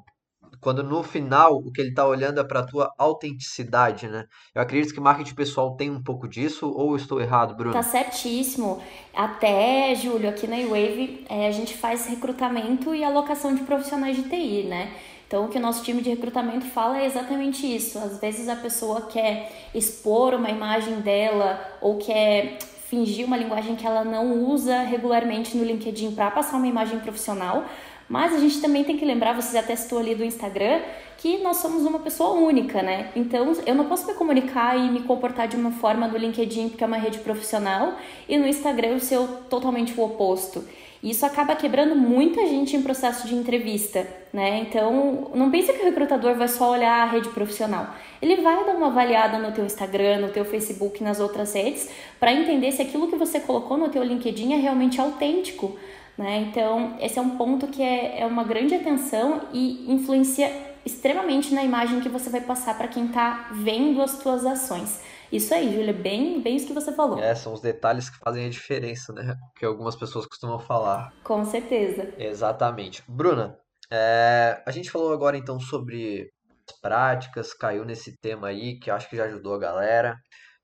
Quando 0.61 0.83
no 0.83 1.01
final 1.01 1.55
o 1.55 1.71
que 1.71 1.81
ele 1.81 1.89
está 1.89 2.05
olhando 2.07 2.39
é 2.39 2.43
para 2.43 2.59
a 2.59 2.65
tua 2.65 2.93
autenticidade, 2.97 4.07
né? 4.07 4.25
Eu 4.53 4.61
acredito 4.61 4.93
que 4.93 4.99
marketing 4.99 5.33
pessoal 5.33 5.75
tem 5.75 5.89
um 5.89 6.01
pouco 6.01 6.27
disso, 6.27 6.71
ou 6.71 6.95
estou 6.95 7.19
errado, 7.19 7.55
Bruno? 7.55 7.73
Tá 7.73 7.81
certíssimo. 7.81 8.81
Até, 9.13 9.95
Júlio, 9.95 10.29
aqui 10.29 10.45
na 10.45 10.57
Wave 10.57 11.25
é, 11.27 11.47
a 11.47 11.51
gente 11.51 11.75
faz 11.75 12.05
recrutamento 12.05 12.93
e 12.93 13.03
alocação 13.03 13.55
de 13.55 13.63
profissionais 13.63 14.15
de 14.15 14.23
TI, 14.23 14.63
né? 14.69 14.93
Então, 15.27 15.45
o 15.45 15.47
que 15.47 15.57
o 15.57 15.61
nosso 15.61 15.81
time 15.81 16.01
de 16.01 16.09
recrutamento 16.09 16.65
fala 16.65 16.99
é 16.99 17.05
exatamente 17.05 17.65
isso. 17.65 17.97
Às 17.97 18.19
vezes 18.19 18.49
a 18.49 18.55
pessoa 18.55 19.03
quer 19.03 19.49
expor 19.73 20.33
uma 20.33 20.49
imagem 20.49 20.99
dela 20.99 21.59
ou 21.81 21.97
quer 21.97 22.59
fingir 22.91 23.25
uma 23.25 23.37
linguagem 23.37 23.77
que 23.77 23.87
ela 23.87 24.03
não 24.03 24.43
usa 24.43 24.81
regularmente 24.81 25.55
no 25.55 25.63
LinkedIn 25.63 26.11
para 26.11 26.29
passar 26.29 26.57
uma 26.57 26.67
imagem 26.67 26.99
profissional, 26.99 27.63
mas 28.11 28.33
a 28.33 28.39
gente 28.39 28.59
também 28.59 28.83
tem 28.83 28.97
que 28.97 29.05
lembrar, 29.05 29.33
você 29.33 29.53
já 29.55 29.63
testou 29.63 29.97
ali 29.97 30.13
do 30.13 30.25
Instagram, 30.25 30.81
que 31.17 31.37
nós 31.37 31.57
somos 31.57 31.85
uma 31.85 31.99
pessoa 31.99 32.31
única, 32.31 32.83
né? 32.83 33.09
Então 33.15 33.53
eu 33.65 33.73
não 33.73 33.85
posso 33.85 34.05
me 34.05 34.13
comunicar 34.15 34.77
e 34.77 34.91
me 34.91 35.03
comportar 35.03 35.47
de 35.47 35.55
uma 35.55 35.71
forma 35.71 36.09
no 36.09 36.17
LinkedIn, 36.17 36.67
porque 36.67 36.83
é 36.83 36.87
uma 36.87 36.97
rede 36.97 37.19
profissional, 37.19 37.93
e 38.27 38.37
no 38.37 38.45
Instagram 38.45 38.89
eu 38.89 38.99
ser 38.99 39.17
totalmente 39.49 39.97
o 39.97 40.03
oposto. 40.03 40.61
E 41.01 41.11
isso 41.11 41.25
acaba 41.25 41.55
quebrando 41.55 41.95
muita 41.95 42.45
gente 42.47 42.75
em 42.75 42.81
processo 42.81 43.25
de 43.29 43.33
entrevista, 43.33 44.05
né? 44.33 44.59
Então, 44.59 45.31
não 45.33 45.49
pense 45.49 45.71
que 45.71 45.81
o 45.81 45.85
recrutador 45.85 46.35
vai 46.35 46.49
só 46.49 46.69
olhar 46.69 47.03
a 47.03 47.05
rede 47.05 47.29
profissional. 47.29 47.95
Ele 48.21 48.41
vai 48.41 48.65
dar 48.65 48.75
uma 48.75 48.87
avaliada 48.87 49.39
no 49.39 49.53
teu 49.53 49.65
Instagram, 49.65 50.19
no 50.19 50.29
teu 50.29 50.43
Facebook, 50.43 51.01
nas 51.01 51.21
outras 51.21 51.53
redes, 51.53 51.89
para 52.19 52.33
entender 52.33 52.73
se 52.73 52.81
aquilo 52.81 53.07
que 53.07 53.15
você 53.15 53.39
colocou 53.39 53.77
no 53.77 53.87
teu 53.87 54.03
LinkedIn 54.03 54.51
é 54.51 54.57
realmente 54.57 54.99
autêntico, 54.99 55.77
né? 56.17 56.37
Então, 56.49 56.97
esse 56.99 57.17
é 57.17 57.21
um 57.21 57.37
ponto 57.37 57.67
que 57.67 57.81
é, 57.81 58.21
é 58.21 58.25
uma 58.25 58.43
grande 58.43 58.75
atenção 58.75 59.41
e 59.53 59.91
influencia 59.91 60.71
extremamente 60.85 61.53
na 61.53 61.63
imagem 61.63 62.01
que 62.01 62.09
você 62.09 62.29
vai 62.29 62.41
passar 62.41 62.77
para 62.77 62.87
quem 62.87 63.07
está 63.07 63.49
vendo 63.53 64.01
as 64.01 64.17
tuas 64.19 64.45
ações. 64.45 65.01
Isso 65.31 65.53
aí, 65.53 65.73
Júlia, 65.73 65.93
bem, 65.93 66.41
bem 66.41 66.57
isso 66.57 66.67
que 66.67 66.73
você 66.73 66.91
falou. 66.91 67.17
É, 67.19 67.33
são 67.33 67.53
os 67.53 67.61
detalhes 67.61 68.09
que 68.09 68.17
fazem 68.17 68.45
a 68.45 68.49
diferença, 68.49 69.13
né? 69.13 69.35
Que 69.55 69.65
algumas 69.65 69.95
pessoas 69.95 70.25
costumam 70.25 70.59
falar. 70.59 71.13
Com 71.23 71.45
certeza. 71.45 72.13
Exatamente. 72.17 73.01
Bruna, 73.07 73.57
é, 73.89 74.61
a 74.65 74.71
gente 74.71 74.91
falou 74.91 75.13
agora 75.13 75.37
então 75.37 75.59
sobre 75.59 76.29
práticas, 76.81 77.53
caiu 77.53 77.85
nesse 77.85 78.17
tema 78.17 78.47
aí 78.47 78.77
que 78.79 78.91
acho 78.91 79.09
que 79.09 79.15
já 79.15 79.25
ajudou 79.25 79.53
a 79.55 79.59
galera. 79.59 80.17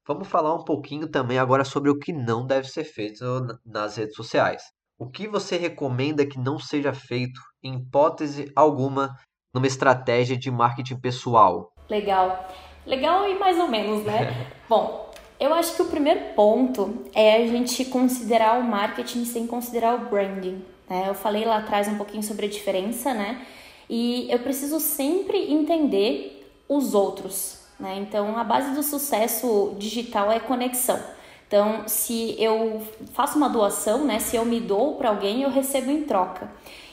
Vamos 0.05 0.27
falar 0.27 0.53
um 0.53 0.63
pouquinho 0.63 1.09
também 1.09 1.37
agora 1.37 1.63
sobre 1.63 1.89
o 1.89 1.99
que 1.99 2.11
não 2.13 2.45
deve 2.45 2.67
ser 2.67 2.83
feito 2.83 3.23
nas 3.65 3.97
redes 3.97 4.15
sociais. 4.15 4.63
O 4.99 5.07
que 5.07 5.27
você 5.27 5.57
recomenda 5.57 6.25
que 6.25 6.39
não 6.39 6.57
seja 6.57 6.91
feito, 6.91 7.39
em 7.63 7.75
hipótese 7.75 8.51
alguma, 8.55 9.15
numa 9.53 9.67
estratégia 9.67 10.35
de 10.35 10.49
marketing 10.49 10.99
pessoal? 10.99 11.71
Legal. 11.87 12.49
Legal 12.83 13.29
e 13.29 13.37
mais 13.37 13.59
ou 13.59 13.67
menos, 13.67 14.03
né? 14.03 14.47
Bom, 14.67 15.11
eu 15.39 15.53
acho 15.53 15.75
que 15.75 15.83
o 15.83 15.89
primeiro 15.89 16.33
ponto 16.33 17.05
é 17.13 17.35
a 17.35 17.45
gente 17.45 17.85
considerar 17.85 18.59
o 18.59 18.63
marketing 18.63 19.23
sem 19.25 19.45
considerar 19.45 19.93
o 19.93 20.09
branding. 20.09 20.65
Né? 20.89 21.05
Eu 21.07 21.13
falei 21.13 21.45
lá 21.45 21.57
atrás 21.57 21.87
um 21.87 21.97
pouquinho 21.97 22.23
sobre 22.23 22.47
a 22.47 22.49
diferença, 22.49 23.13
né? 23.13 23.45
E 23.87 24.27
eu 24.31 24.39
preciso 24.39 24.79
sempre 24.79 25.53
entender 25.53 26.51
os 26.67 26.95
outros, 26.95 27.67
né? 27.79 27.97
Então, 27.99 28.35
a 28.35 28.43
base 28.43 28.73
do 28.73 28.81
sucesso 28.81 29.75
digital 29.77 30.31
é 30.31 30.39
conexão. 30.39 30.99
Então, 31.47 31.83
se 31.87 32.35
eu 32.37 32.81
faço 33.13 33.37
uma 33.37 33.47
doação, 33.47 34.03
né? 34.05 34.19
Se 34.19 34.35
eu 34.35 34.45
me 34.45 34.59
dou 34.59 34.95
para 34.95 35.09
alguém, 35.09 35.43
eu 35.43 35.49
recebo 35.49 35.89
em 35.89 36.03
troca. 36.03 36.51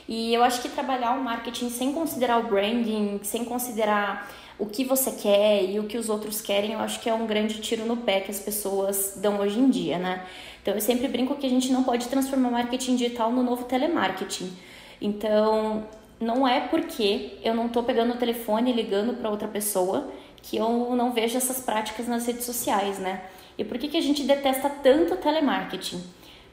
E 0.08 0.32
eu 0.32 0.44
acho 0.44 0.62
que 0.62 0.68
trabalhar 0.68 1.18
o 1.18 1.22
marketing 1.22 1.70
sem 1.70 1.92
considerar 1.92 2.38
o 2.38 2.44
branding, 2.44 3.20
sem 3.22 3.44
considerar 3.44 4.30
o 4.58 4.66
que 4.66 4.84
você 4.84 5.10
quer 5.10 5.64
e 5.64 5.80
o 5.80 5.84
que 5.84 5.98
os 5.98 6.08
outros 6.08 6.40
querem, 6.40 6.72
eu 6.72 6.78
acho 6.78 7.00
que 7.00 7.08
é 7.08 7.14
um 7.14 7.26
grande 7.26 7.60
tiro 7.60 7.84
no 7.84 7.96
pé 7.96 8.20
que 8.20 8.30
as 8.30 8.38
pessoas 8.38 9.14
dão 9.16 9.40
hoje 9.40 9.58
em 9.58 9.68
dia, 9.68 9.98
né? 9.98 10.24
Então 10.62 10.74
eu 10.74 10.80
sempre 10.80 11.08
brinco 11.08 11.34
que 11.34 11.46
a 11.46 11.50
gente 11.50 11.72
não 11.72 11.82
pode 11.82 12.06
transformar 12.06 12.48
o 12.48 12.52
marketing 12.52 12.96
digital 12.96 13.32
no 13.32 13.42
novo 13.42 13.64
telemarketing. 13.64 14.52
Então, 15.00 15.84
não 16.20 16.46
é 16.46 16.60
porque 16.60 17.38
eu 17.42 17.54
não 17.54 17.66
estou 17.66 17.82
pegando 17.82 18.14
o 18.14 18.16
telefone 18.16 18.70
e 18.70 18.74
ligando 18.74 19.14
para 19.14 19.28
outra 19.28 19.48
pessoa 19.48 20.08
que 20.40 20.56
eu 20.56 20.94
não 20.94 21.12
vejo 21.12 21.36
essas 21.36 21.60
práticas 21.60 22.06
nas 22.06 22.26
redes 22.26 22.44
sociais, 22.44 22.98
né? 22.98 23.22
E 23.56 23.64
por 23.64 23.78
que, 23.78 23.88
que 23.88 23.96
a 23.96 24.02
gente 24.02 24.22
detesta 24.24 24.68
tanto 24.68 25.14
o 25.14 25.16
telemarketing? 25.16 26.02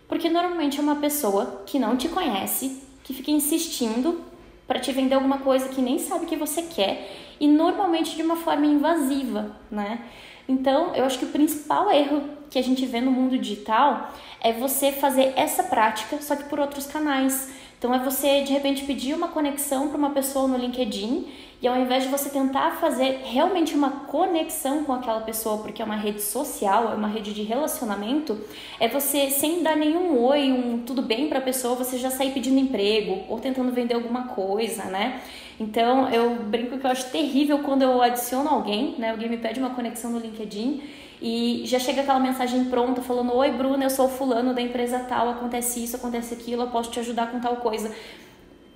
Porque 0.08 0.30
normalmente 0.30 0.80
é 0.80 0.84
uma 0.84 0.98
pessoa 0.98 1.64
que 1.66 1.80
não 1.80 1.96
te 1.96 2.10
conhece, 2.10 2.82
que 3.04 3.14
fica 3.14 3.32
insistindo 3.32 4.22
para 4.68 4.80
te 4.80 4.92
vender 4.92 5.16
alguma 5.16 5.40
coisa 5.40 5.70
que 5.70 5.82
nem 5.82 6.00
sabe 6.00 6.26
que 6.26 6.36
você 6.36 6.62
quer 6.62 7.10
e 7.40 7.48
normalmente 7.48 8.16
de 8.16 8.22
uma 8.22 8.36
forma 8.36 8.66
invasiva, 8.66 9.56
né? 9.70 10.00
Então, 10.48 10.94
eu 10.96 11.06
acho 11.06 11.18
que 11.18 11.26
o 11.26 11.30
principal 11.30 11.92
erro 11.92 12.24
que 12.50 12.60
a 12.60 12.62
gente 12.62 12.86
vê 12.86 13.00
no 13.00 13.12
mundo 13.12 13.38
digital 13.38 14.12
é 14.40 14.52
você 14.52 14.92
fazer 14.92 15.34
essa 15.36 15.64
prática, 15.64 16.22
só 16.22 16.36
que 16.36 16.44
por 16.44 16.60
outros 16.60 16.86
canais. 16.86 17.52
Então, 17.78 17.94
é 17.96 18.00
você 18.00 18.44
de 18.44 18.52
repente 18.52 18.84
pedir 18.84 19.14
uma 19.14 19.30
conexão 19.30 19.88
para 19.88 19.98
uma 19.98 20.10
pessoa 20.12 20.48
no 20.48 20.58
LinkedIn 20.58 21.28
e 21.62 21.68
ao 21.68 21.78
invés 21.78 22.04
de 22.04 22.10
você 22.10 22.30
tentar 22.30 22.72
fazer 22.78 23.22
realmente 23.24 23.76
uma 23.76 23.92
conexão 24.08 24.84
com 24.84 24.94
aquela 24.94 25.22
pessoa, 25.22 25.60
porque 25.60 25.80
é 25.82 25.86
uma 25.86 25.96
rede 25.96 26.20
social, 26.22 26.92
é 26.92 26.96
uma 26.96 27.08
rede 27.08 27.34
de 27.34 27.44
relacionamento, 27.44 28.40
é 28.80 28.88
você, 28.88 29.30
sem 29.30 29.62
dar 29.62 29.78
nenhum 29.78 30.20
oi, 30.24 30.52
um 30.52 30.80
tudo 30.80 31.04
bem 31.04 31.30
para 31.30 31.38
a 31.38 31.42
pessoa, 31.42 31.76
você 31.76 32.00
já 32.00 32.10
sair 32.10 32.32
pedindo 32.32 32.60
emprego 32.60 33.26
ou 33.30 33.40
tentando 33.40 33.72
vender 33.72 33.94
alguma 33.94 34.30
coisa, 34.30 34.86
né? 34.86 35.22
Então, 35.60 36.10
eu 36.10 36.36
brinco 36.36 36.80
que 36.80 36.86
eu 36.88 36.90
acho 36.90 37.12
terrível 37.12 37.60
quando 37.60 37.84
eu 37.84 38.02
adiciono 38.02 38.50
alguém, 38.50 38.96
né? 38.98 39.12
Alguém 39.12 39.30
me 39.30 39.38
pede 39.38 39.60
uma 39.60 39.70
conexão 39.70 40.10
no 40.10 40.18
LinkedIn 40.18 40.82
e 41.22 41.62
já 41.66 41.78
chega 41.78 42.02
aquela 42.02 42.20
mensagem 42.20 42.66
pronta 42.66 43.04
falando: 43.04 43.36
Oi, 43.36 43.52
Bruna, 43.52 43.84
eu 43.84 43.90
sou 43.92 44.10
fulano 44.10 44.56
da 44.56 44.62
empresa 44.62 44.98
tal, 45.02 45.30
acontece 45.30 45.84
isso, 45.84 45.96
acontece 45.96 46.34
aquilo, 46.34 46.64
eu 46.64 46.70
posso 46.70 46.90
te 46.90 47.00
ajudar 47.00 47.30
com 47.30 47.40
tal 47.40 47.58
coisa. 47.58 47.92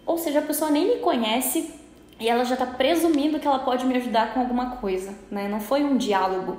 Ou 0.05 0.19
seja, 0.19 0.37
a 0.37 0.43
pessoa 0.43 0.69
nem 0.69 0.87
me 0.87 0.95
conhece 0.97 1.84
e 2.19 2.29
ela 2.29 2.45
já 2.45 2.53
está 2.53 2.65
presumindo 2.65 3.39
que 3.39 3.47
ela 3.47 3.59
pode 3.59 3.85
me 3.85 3.95
ajudar 3.97 4.33
com 4.33 4.39
alguma 4.39 4.77
coisa, 4.77 5.13
né? 5.29 5.47
Não 5.47 5.59
foi 5.59 5.83
um 5.83 5.97
diálogo. 5.97 6.57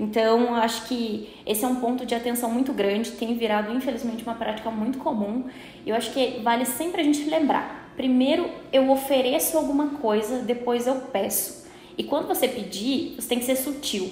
Então, 0.00 0.54
acho 0.54 0.86
que 0.88 1.28
esse 1.46 1.64
é 1.64 1.68
um 1.68 1.76
ponto 1.76 2.04
de 2.04 2.14
atenção 2.14 2.50
muito 2.50 2.72
grande, 2.72 3.12
tem 3.12 3.34
virado, 3.36 3.72
infelizmente, 3.72 4.24
uma 4.24 4.34
prática 4.34 4.70
muito 4.70 4.98
comum. 4.98 5.44
E 5.84 5.90
eu 5.90 5.96
acho 5.96 6.10
que 6.12 6.40
vale 6.42 6.64
sempre 6.64 7.00
a 7.00 7.04
gente 7.04 7.28
lembrar. 7.28 7.92
Primeiro, 7.96 8.50
eu 8.72 8.90
ofereço 8.90 9.56
alguma 9.56 9.90
coisa, 9.90 10.38
depois 10.40 10.86
eu 10.86 10.96
peço. 11.12 11.64
E 11.96 12.02
quando 12.02 12.26
você 12.26 12.48
pedir, 12.48 13.14
você 13.14 13.28
tem 13.28 13.38
que 13.38 13.44
ser 13.44 13.56
sutil, 13.56 14.10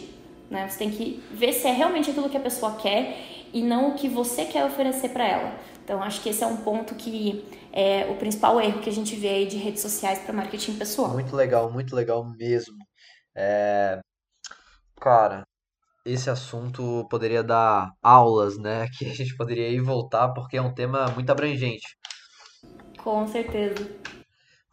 né? 0.48 0.68
Você 0.68 0.78
tem 0.78 0.90
que 0.90 1.20
ver 1.32 1.52
se 1.52 1.66
é 1.66 1.72
realmente 1.72 2.10
aquilo 2.10 2.28
que 2.28 2.36
a 2.36 2.40
pessoa 2.40 2.76
quer 2.76 3.31
e 3.52 3.62
não 3.62 3.90
o 3.90 3.94
que 3.94 4.08
você 4.08 4.44
quer 4.44 4.64
oferecer 4.64 5.10
para 5.10 5.26
ela. 5.26 5.58
Então, 5.84 6.02
acho 6.02 6.20
que 6.22 6.28
esse 6.28 6.42
é 6.42 6.46
um 6.46 6.56
ponto 6.58 6.94
que 6.94 7.44
é 7.72 8.06
o 8.10 8.16
principal 8.16 8.60
erro 8.60 8.80
que 8.80 8.88
a 8.88 8.92
gente 8.92 9.16
vê 9.16 9.28
aí 9.28 9.46
de 9.46 9.56
redes 9.56 9.82
sociais 9.82 10.20
para 10.20 10.32
marketing 10.32 10.76
pessoal. 10.76 11.10
Muito 11.10 11.34
legal, 11.34 11.70
muito 11.70 11.94
legal 11.94 12.24
mesmo. 12.24 12.76
É... 13.34 14.00
Cara, 15.00 15.44
esse 16.04 16.30
assunto 16.30 17.06
poderia 17.10 17.42
dar 17.42 17.92
aulas, 18.02 18.58
né? 18.58 18.86
Que 18.96 19.06
a 19.06 19.14
gente 19.14 19.36
poderia 19.36 19.68
ir 19.68 19.80
voltar, 19.80 20.28
porque 20.30 20.56
é 20.56 20.62
um 20.62 20.74
tema 20.74 21.06
muito 21.08 21.30
abrangente. 21.30 21.96
Com 23.02 23.26
certeza. 23.26 23.90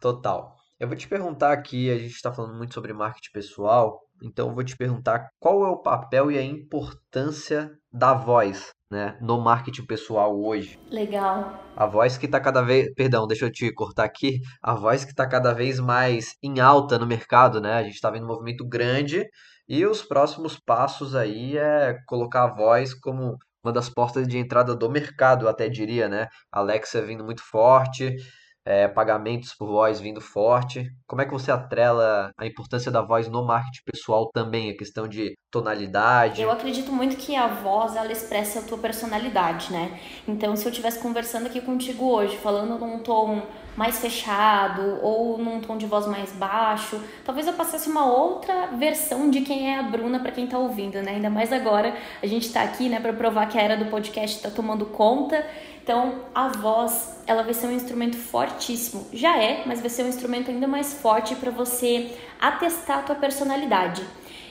Total. 0.00 0.56
Eu 0.78 0.88
vou 0.88 0.96
te 0.96 1.06
perguntar 1.08 1.52
aqui, 1.52 1.90
a 1.90 1.98
gente 1.98 2.14
está 2.14 2.32
falando 2.32 2.56
muito 2.56 2.72
sobre 2.72 2.92
marketing 2.92 3.32
pessoal, 3.32 4.00
então 4.22 4.48
eu 4.48 4.54
vou 4.54 4.64
te 4.64 4.76
perguntar 4.76 5.28
qual 5.38 5.64
é 5.64 5.68
o 5.68 5.82
papel 5.82 6.30
e 6.30 6.38
a 6.38 6.42
importância 6.42 7.70
da 7.92 8.14
voz 8.14 8.72
né, 8.90 9.16
no 9.20 9.40
marketing 9.40 9.86
pessoal 9.86 10.38
hoje. 10.40 10.78
Legal. 10.90 11.62
A 11.76 11.86
voz 11.86 12.18
que 12.18 12.26
está 12.26 12.40
cada 12.40 12.60
vez, 12.60 12.92
perdão, 12.94 13.26
deixa 13.26 13.46
eu 13.46 13.52
te 13.52 13.72
cortar 13.72 14.04
aqui, 14.04 14.40
a 14.62 14.74
voz 14.74 15.04
que 15.04 15.12
está 15.12 15.26
cada 15.26 15.52
vez 15.52 15.78
mais 15.78 16.34
em 16.42 16.60
alta 16.60 16.98
no 16.98 17.06
mercado, 17.06 17.60
né? 17.60 17.74
A 17.74 17.82
gente 17.82 17.94
está 17.94 18.10
vendo 18.10 18.24
um 18.24 18.28
movimento 18.28 18.66
grande 18.66 19.24
e 19.68 19.86
os 19.86 20.02
próximos 20.02 20.58
passos 20.58 21.14
aí 21.14 21.56
é 21.56 21.96
colocar 22.06 22.44
a 22.44 22.54
voz 22.54 22.92
como 22.92 23.36
uma 23.62 23.72
das 23.72 23.88
portas 23.88 24.26
de 24.26 24.38
entrada 24.38 24.74
do 24.74 24.90
mercado, 24.90 25.44
eu 25.44 25.48
até 25.48 25.68
diria, 25.68 26.08
né? 26.08 26.28
Alexa 26.50 27.00
vindo 27.02 27.22
muito 27.22 27.42
forte, 27.42 28.16
é, 28.64 28.88
pagamentos 28.88 29.54
por 29.54 29.66
voz 29.66 30.00
vindo 30.00 30.20
forte. 30.20 30.86
Como 31.06 31.22
é 31.22 31.24
que 31.24 31.32
você 31.32 31.50
atrela 31.50 32.30
a 32.38 32.46
importância 32.46 32.90
da 32.90 33.02
voz 33.02 33.28
no 33.28 33.44
marketing 33.44 33.82
pessoal 33.84 34.30
também, 34.32 34.70
a 34.70 34.76
questão 34.76 35.08
de 35.08 35.34
tonalidade? 35.50 36.42
Eu 36.42 36.50
acredito 36.50 36.92
muito 36.92 37.16
que 37.16 37.34
a 37.34 37.46
voz 37.46 37.96
ela 37.96 38.12
expressa 38.12 38.60
a 38.60 38.62
tua 38.62 38.78
personalidade, 38.78 39.72
né? 39.72 39.98
Então, 40.28 40.54
se 40.56 40.64
eu 40.66 40.70
estivesse 40.70 41.00
conversando 41.00 41.46
aqui 41.46 41.60
contigo 41.60 42.04
hoje, 42.04 42.36
falando 42.36 42.78
num 42.78 42.98
tom 42.98 43.42
mais 43.76 43.98
fechado 43.98 44.98
ou 45.02 45.38
num 45.38 45.60
tom 45.60 45.78
de 45.78 45.86
voz 45.86 46.06
mais 46.06 46.32
baixo, 46.32 47.00
talvez 47.24 47.46
eu 47.46 47.54
passasse 47.54 47.88
uma 47.88 48.04
outra 48.04 48.66
versão 48.76 49.30
de 49.30 49.40
quem 49.40 49.72
é 49.72 49.78
a 49.78 49.82
Bruna 49.82 50.20
para 50.20 50.32
quem 50.32 50.46
tá 50.46 50.58
ouvindo, 50.58 51.00
né? 51.00 51.12
Ainda 51.12 51.30
mais 51.30 51.52
agora 51.52 51.96
a 52.22 52.26
gente 52.26 52.52
tá 52.52 52.62
aqui, 52.62 52.88
né, 52.88 53.00
para 53.00 53.12
provar 53.12 53.46
que 53.46 53.58
a 53.58 53.62
era 53.62 53.76
do 53.76 53.86
podcast 53.86 54.42
tá 54.42 54.50
tomando 54.50 54.84
conta 54.86 55.46
então, 55.82 56.20
a 56.34 56.48
voz, 56.48 57.16
ela 57.26 57.42
vai 57.42 57.54
ser 57.54 57.66
um 57.66 57.72
instrumento 57.72 58.16
fortíssimo. 58.16 59.06
Já 59.12 59.36
é, 59.38 59.62
mas 59.66 59.80
vai 59.80 59.88
ser 59.88 60.04
um 60.04 60.08
instrumento 60.08 60.50
ainda 60.50 60.68
mais 60.68 60.94
forte 60.94 61.34
para 61.34 61.50
você 61.50 62.12
atestar 62.40 62.98
a 62.98 63.02
tua 63.02 63.16
personalidade. 63.16 64.04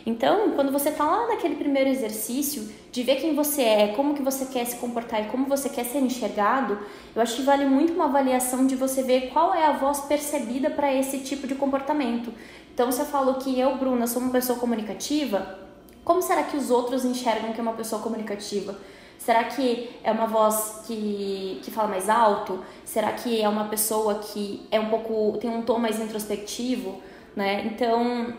Então, 0.05 0.51
quando 0.51 0.71
você 0.71 0.89
está 0.89 1.03
lá 1.05 1.27
naquele 1.27 1.55
primeiro 1.55 1.89
exercício 1.89 2.67
de 2.91 3.03
ver 3.03 3.17
quem 3.17 3.36
você 3.36 3.62
é, 3.62 3.88
como 3.89 4.15
que 4.15 4.24
você 4.24 4.45
quer 4.45 4.65
se 4.65 4.77
comportar 4.77 5.21
e 5.21 5.25
como 5.25 5.45
você 5.45 5.69
quer 5.69 5.86
ser 5.86 6.00
enxergado, 6.00 6.79
eu 7.15 7.21
acho 7.21 7.36
que 7.36 7.41
vale 7.43 7.65
muito 7.65 7.93
uma 7.93 8.05
avaliação 8.05 8.65
de 8.65 8.75
você 8.75 9.03
ver 9.03 9.29
qual 9.29 9.53
é 9.53 9.65
a 9.65 9.74
voz 9.74 10.00
percebida 10.01 10.69
para 10.69 10.93
esse 10.93 11.19
tipo 11.19 11.45
de 11.45 11.53
comportamento. 11.53 12.33
Então, 12.74 12.91
se 12.91 13.01
eu 13.01 13.05
falo 13.05 13.36
que 13.36 13.59
eu, 13.59 13.75
Bruna, 13.75 14.07
sou 14.07 14.21
uma 14.21 14.31
pessoa 14.31 14.57
comunicativa, 14.57 15.59
como 16.03 16.21
será 16.21 16.43
que 16.43 16.57
os 16.57 16.71
outros 16.71 17.05
enxergam 17.05 17.53
que 17.53 17.59
é 17.59 17.62
uma 17.62 17.74
pessoa 17.74 18.01
comunicativa? 18.01 18.75
Será 19.19 19.43
que 19.43 19.89
é 20.01 20.11
uma 20.11 20.25
voz 20.25 20.85
que, 20.88 21.59
que 21.61 21.69
fala 21.69 21.89
mais 21.89 22.09
alto? 22.09 22.63
Será 22.85 23.11
que 23.11 23.39
é 23.39 23.47
uma 23.47 23.65
pessoa 23.65 24.15
que 24.15 24.65
é 24.71 24.79
um 24.79 24.89
pouco 24.89 25.38
tem 25.39 25.49
um 25.49 25.61
tom 25.61 25.77
mais 25.77 25.99
introspectivo, 25.99 27.01
né? 27.35 27.65
Então, 27.65 28.33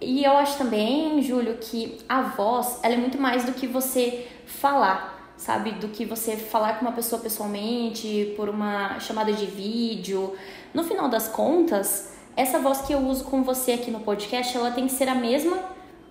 e 0.00 0.24
eu 0.24 0.36
acho 0.36 0.56
também, 0.56 1.20
Júlio, 1.20 1.58
que 1.60 1.98
a 2.08 2.22
voz 2.22 2.78
ela 2.84 2.94
é 2.94 2.96
muito 2.96 3.20
mais 3.20 3.44
do 3.44 3.52
que 3.52 3.66
você 3.66 4.28
falar 4.46 5.12
sabe? 5.36 5.72
Do 5.72 5.88
que 5.88 6.04
você 6.04 6.36
falar 6.36 6.74
com 6.74 6.82
uma 6.82 6.92
pessoa 6.92 7.20
pessoalmente, 7.20 8.32
por 8.36 8.48
uma 8.48 9.00
chamada 9.00 9.32
de 9.32 9.44
vídeo. 9.44 10.36
No 10.72 10.84
final 10.84 11.08
das 11.08 11.26
contas, 11.26 12.12
essa 12.36 12.60
voz 12.60 12.82
que 12.82 12.92
eu 12.92 13.00
uso 13.00 13.24
com 13.24 13.42
você 13.42 13.72
aqui 13.72 13.90
no 13.90 13.98
podcast, 14.00 14.56
ela 14.56 14.70
tem 14.70 14.86
que 14.86 14.92
ser 14.92 15.08
a 15.08 15.16
mesma 15.16 15.58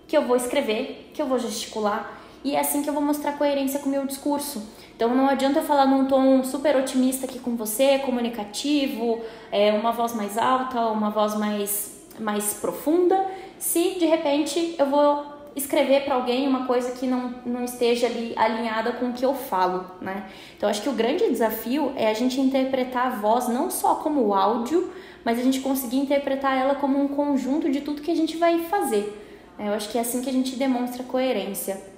que 0.05 0.17
eu 0.17 0.27
vou 0.27 0.35
escrever, 0.35 1.11
que 1.13 1.21
eu 1.21 1.27
vou 1.27 1.39
gesticular, 1.39 2.20
e 2.43 2.55
é 2.55 2.59
assim 2.59 2.81
que 2.81 2.89
eu 2.89 2.93
vou 2.93 3.03
mostrar 3.03 3.33
coerência 3.33 3.79
com 3.79 3.87
o 3.87 3.91
meu 3.91 4.05
discurso. 4.05 4.63
Então 4.95 5.15
não 5.15 5.27
adianta 5.27 5.59
eu 5.59 5.63
falar 5.63 5.85
num 5.85 6.05
tom 6.05 6.43
super 6.43 6.75
otimista 6.75 7.25
aqui 7.25 7.39
com 7.39 7.55
você, 7.55 7.99
comunicativo, 7.99 9.19
é, 9.51 9.71
uma 9.71 9.91
voz 9.91 10.13
mais 10.13 10.37
alta, 10.37 10.79
uma 10.87 11.09
voz 11.09 11.35
mais, 11.35 12.07
mais 12.19 12.53
profunda, 12.55 13.25
se 13.57 13.99
de 13.99 14.05
repente 14.05 14.75
eu 14.77 14.85
vou 14.85 15.25
escrever 15.55 16.05
para 16.05 16.15
alguém 16.15 16.47
uma 16.47 16.65
coisa 16.65 16.91
que 16.91 17.05
não, 17.05 17.33
não 17.45 17.63
esteja 17.63 18.07
ali 18.07 18.33
alinhada 18.37 18.93
com 18.93 19.09
o 19.09 19.13
que 19.13 19.25
eu 19.25 19.33
falo, 19.33 19.85
né? 19.99 20.29
Então 20.55 20.69
acho 20.69 20.81
que 20.81 20.89
o 20.89 20.93
grande 20.93 21.27
desafio 21.29 21.91
é 21.95 22.09
a 22.09 22.13
gente 22.13 22.39
interpretar 22.39 23.07
a 23.07 23.09
voz 23.09 23.47
não 23.47 23.69
só 23.69 23.95
como 23.95 24.33
áudio, 24.33 24.91
mas 25.25 25.39
a 25.39 25.43
gente 25.43 25.59
conseguir 25.59 25.97
interpretar 25.97 26.57
ela 26.57 26.75
como 26.75 26.99
um 26.99 27.07
conjunto 27.07 27.69
de 27.69 27.81
tudo 27.81 28.01
que 28.01 28.11
a 28.11 28.15
gente 28.15 28.37
vai 28.37 28.59
fazer. 28.65 29.17
Eu 29.59 29.73
acho 29.73 29.89
que 29.89 29.97
é 29.97 30.01
assim 30.01 30.21
que 30.21 30.29
a 30.29 30.33
gente 30.33 30.55
demonstra 30.55 31.03
coerência. 31.03 31.90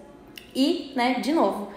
E, 0.55 0.91
né, 0.95 1.19
de 1.19 1.31
novo, 1.31 1.69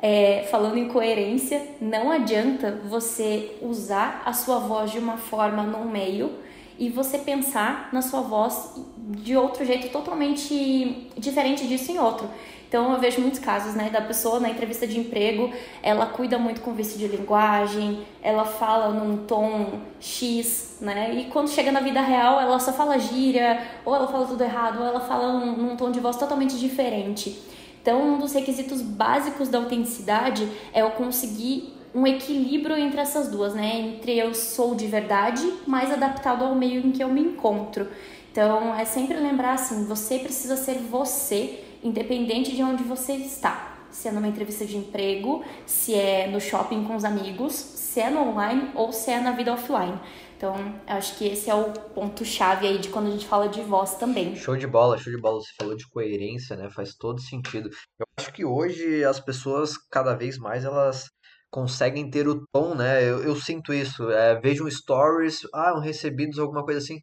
é, 0.00 0.46
falando 0.50 0.76
em 0.76 0.88
coerência, 0.88 1.60
não 1.80 2.10
adianta 2.10 2.80
você 2.88 3.56
usar 3.60 4.22
a 4.24 4.32
sua 4.32 4.58
voz 4.58 4.90
de 4.90 4.98
uma 4.98 5.16
forma 5.16 5.62
num 5.62 5.84
meio 5.84 6.30
e 6.78 6.88
você 6.88 7.18
pensar 7.18 7.88
na 7.92 8.00
sua 8.00 8.20
voz 8.20 8.80
de 8.96 9.36
outro 9.36 9.64
jeito 9.64 9.88
totalmente 9.88 11.10
diferente 11.16 11.66
disso 11.66 11.90
em 11.90 11.98
outro. 11.98 12.28
Então 12.68 12.92
eu 12.92 13.00
vejo 13.00 13.20
muitos 13.22 13.40
casos, 13.40 13.74
né, 13.74 13.88
da 13.88 14.02
pessoa 14.02 14.38
na 14.38 14.50
entrevista 14.50 14.86
de 14.86 15.00
emprego, 15.00 15.50
ela 15.82 16.04
cuida 16.04 16.38
muito 16.38 16.60
com 16.60 16.74
vício 16.74 16.98
de 16.98 17.08
linguagem, 17.08 18.02
ela 18.22 18.44
fala 18.44 18.90
num 18.90 19.24
tom 19.24 19.80
X, 19.98 20.76
né, 20.78 21.14
e 21.14 21.24
quando 21.30 21.48
chega 21.48 21.72
na 21.72 21.80
vida 21.80 22.02
real 22.02 22.38
ela 22.38 22.58
só 22.58 22.70
fala 22.70 22.98
gíria, 22.98 23.66
ou 23.86 23.96
ela 23.96 24.06
fala 24.06 24.26
tudo 24.26 24.44
errado, 24.44 24.80
ou 24.80 24.86
ela 24.86 25.00
fala 25.00 25.32
num, 25.32 25.56
num 25.56 25.76
tom 25.76 25.90
de 25.90 25.98
voz 25.98 26.16
totalmente 26.16 26.58
diferente. 26.58 27.40
Então 27.88 28.16
um 28.16 28.18
dos 28.18 28.34
requisitos 28.34 28.82
básicos 28.82 29.48
da 29.48 29.56
autenticidade 29.56 30.46
é 30.74 30.82
eu 30.82 30.90
conseguir 30.90 31.72
um 31.94 32.06
equilíbrio 32.06 32.76
entre 32.76 33.00
essas 33.00 33.28
duas, 33.28 33.54
né, 33.54 33.78
entre 33.78 34.14
eu 34.14 34.34
sou 34.34 34.74
de 34.74 34.86
verdade, 34.86 35.50
mais 35.66 35.90
adaptado 35.90 36.44
ao 36.44 36.54
meio 36.54 36.86
em 36.86 36.92
que 36.92 37.02
eu 37.02 37.08
me 37.08 37.22
encontro. 37.22 37.88
Então 38.30 38.74
é 38.74 38.84
sempre 38.84 39.16
lembrar 39.16 39.54
assim, 39.54 39.86
você 39.86 40.18
precisa 40.18 40.54
ser 40.54 40.74
você 40.74 41.64
independente 41.82 42.54
de 42.54 42.62
onde 42.62 42.82
você 42.82 43.14
está. 43.14 43.78
Se 43.90 44.06
é 44.06 44.12
numa 44.12 44.28
entrevista 44.28 44.66
de 44.66 44.76
emprego, 44.76 45.42
se 45.64 45.94
é 45.94 46.26
no 46.26 46.42
shopping 46.42 46.84
com 46.84 46.94
os 46.94 47.06
amigos, 47.06 47.54
se 47.54 48.00
é 48.00 48.10
no 48.10 48.20
online 48.20 48.68
ou 48.74 48.92
se 48.92 49.10
é 49.10 49.18
na 49.18 49.30
vida 49.30 49.50
offline. 49.50 49.98
Então, 50.38 50.54
acho 50.86 51.18
que 51.18 51.26
esse 51.26 51.50
é 51.50 51.54
o 51.54 51.72
ponto-chave 51.72 52.64
aí 52.64 52.78
de 52.78 52.90
quando 52.90 53.08
a 53.08 53.10
gente 53.10 53.26
fala 53.26 53.48
de 53.48 53.60
voz 53.60 53.96
também. 53.96 54.36
Show 54.36 54.56
de 54.56 54.68
bola, 54.68 54.96
show 54.96 55.12
de 55.12 55.20
bola. 55.20 55.40
Você 55.40 55.50
falou 55.58 55.76
de 55.76 55.84
coerência, 55.88 56.54
né? 56.54 56.70
Faz 56.70 56.94
todo 56.94 57.20
sentido. 57.20 57.68
Eu 57.98 58.06
acho 58.16 58.32
que 58.32 58.44
hoje 58.44 59.04
as 59.04 59.18
pessoas, 59.18 59.72
cada 59.90 60.14
vez 60.14 60.38
mais, 60.38 60.64
elas 60.64 61.06
conseguem 61.50 62.08
ter 62.08 62.28
o 62.28 62.46
tom, 62.52 62.76
né? 62.76 63.02
Eu, 63.02 63.24
eu 63.24 63.34
sinto 63.34 63.74
isso. 63.74 64.08
É, 64.12 64.40
vejo 64.40 64.64
um 64.64 64.70
stories, 64.70 65.40
ah, 65.52 65.74
um 65.76 65.80
recebidos, 65.80 66.38
alguma 66.38 66.64
coisa 66.64 66.78
assim. 66.78 67.00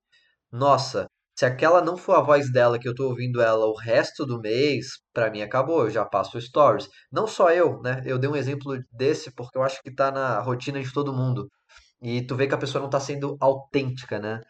Nossa, 0.50 1.06
se 1.38 1.46
aquela 1.46 1.82
não 1.82 1.98
for 1.98 2.15
a 2.15 2.22
voz 2.22 2.50
dela, 2.50 2.80
que 2.80 2.88
eu 2.88 2.96
tô 2.96 3.10
ouvindo 3.10 3.42
ela 3.42 3.65
o 3.65 3.75
resto 3.75 4.25
do 4.25 4.39
mês, 4.39 4.88
para 5.13 5.30
mim 5.30 5.42
acabou, 5.42 5.82
eu 5.82 5.89
já 5.89 6.06
passo 6.06 6.39
stories. 6.39 6.88
Não 7.12 7.27
só 7.27 7.51
eu, 7.51 7.82
né? 7.82 8.01
Eu 8.06 8.18
dei 8.18 8.30
um 8.30 8.36
exemplo 8.38 8.77
desse 8.94 9.30
porque 9.36 9.58
eu 9.58 9.63
acho 9.63 9.82
que 9.82 9.94
tá 9.94 10.10
na 10.10 10.39
rotina 10.39 10.82
de 10.82 10.94
todo 10.94 11.12
mundo. 11.12 11.50
E 12.06 12.22
tu 12.22 12.36
vê 12.36 12.46
que 12.46 12.54
a 12.54 12.58
pessoa 12.58 12.84
não 12.84 12.90
tá 12.90 13.00
sendo 13.00 13.36
autêntica, 13.40 14.20
né? 14.20 14.42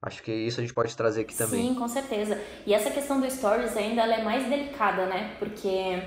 Acho 0.00 0.22
que 0.22 0.30
isso 0.30 0.60
a 0.60 0.62
gente 0.62 0.72
pode 0.72 0.96
trazer 0.96 1.22
aqui 1.22 1.36
também. 1.36 1.66
Sim, 1.66 1.74
com 1.74 1.88
certeza. 1.88 2.40
E 2.64 2.72
essa 2.72 2.88
questão 2.88 3.20
do 3.20 3.28
stories 3.28 3.76
ainda 3.76 4.02
é 4.02 4.22
mais 4.22 4.48
delicada, 4.48 5.06
né? 5.06 5.34
Porque 5.40 6.00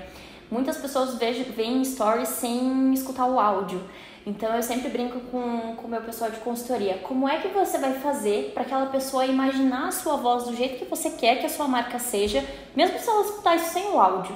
muitas 0.50 0.78
pessoas 0.78 1.18
veem 1.18 1.84
stories 1.84 2.30
sem 2.30 2.94
escutar 2.94 3.26
o 3.26 3.38
áudio. 3.38 3.82
Então 4.24 4.56
eu 4.56 4.62
sempre 4.62 4.88
brinco 4.88 5.20
com 5.30 5.76
o 5.84 5.88
meu 5.88 6.00
pessoal 6.00 6.30
de 6.30 6.38
consultoria. 6.38 6.96
Como 7.02 7.28
é 7.28 7.38
que 7.38 7.48
você 7.48 7.76
vai 7.76 7.92
fazer 8.00 8.52
para 8.54 8.62
aquela 8.62 8.86
pessoa 8.86 9.26
imaginar 9.26 9.88
a 9.88 9.92
sua 9.92 10.16
voz 10.16 10.44
do 10.44 10.56
jeito 10.56 10.78
que 10.78 10.86
você 10.86 11.10
quer 11.10 11.38
que 11.38 11.44
a 11.44 11.50
sua 11.50 11.68
marca 11.68 11.98
seja, 11.98 12.42
mesmo 12.74 12.98
se 12.98 13.06
ela 13.06 13.26
escutar 13.26 13.56
isso 13.56 13.74
sem 13.74 13.90
o 13.90 14.00
áudio? 14.00 14.34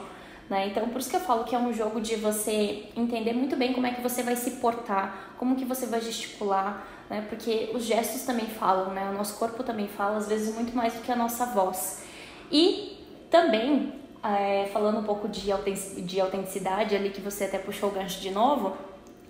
Né? 0.48 0.68
Então 0.68 0.88
por 0.88 0.98
isso 0.98 1.10
que 1.10 1.16
eu 1.16 1.20
falo 1.20 1.44
que 1.44 1.54
é 1.54 1.58
um 1.58 1.72
jogo 1.72 2.00
de 2.00 2.16
você 2.16 2.84
entender 2.96 3.34
muito 3.34 3.54
bem 3.54 3.74
como 3.74 3.86
é 3.86 3.90
que 3.92 4.00
você 4.00 4.22
vai 4.22 4.34
se 4.34 4.52
portar, 4.52 5.34
como 5.38 5.56
que 5.56 5.64
você 5.64 5.84
vai 5.86 6.00
gesticular, 6.00 6.86
né? 7.10 7.26
Porque 7.28 7.70
os 7.74 7.84
gestos 7.84 8.22
também 8.22 8.46
falam, 8.46 8.94
né? 8.94 9.10
O 9.10 9.12
nosso 9.12 9.38
corpo 9.38 9.62
também 9.62 9.88
fala, 9.88 10.16
às 10.16 10.26
vezes 10.26 10.54
muito 10.54 10.74
mais 10.74 10.94
do 10.94 11.00
que 11.00 11.12
a 11.12 11.16
nossa 11.16 11.44
voz. 11.46 12.02
E 12.50 12.96
também, 13.30 13.92
é, 14.22 14.70
falando 14.72 15.00
um 15.00 15.04
pouco 15.04 15.28
de 15.28 15.50
autenticidade 15.52 16.96
ali, 16.96 17.10
que 17.10 17.20
você 17.20 17.44
até 17.44 17.58
puxou 17.58 17.90
o 17.90 17.92
gancho 17.92 18.20
de 18.20 18.30
novo, 18.30 18.74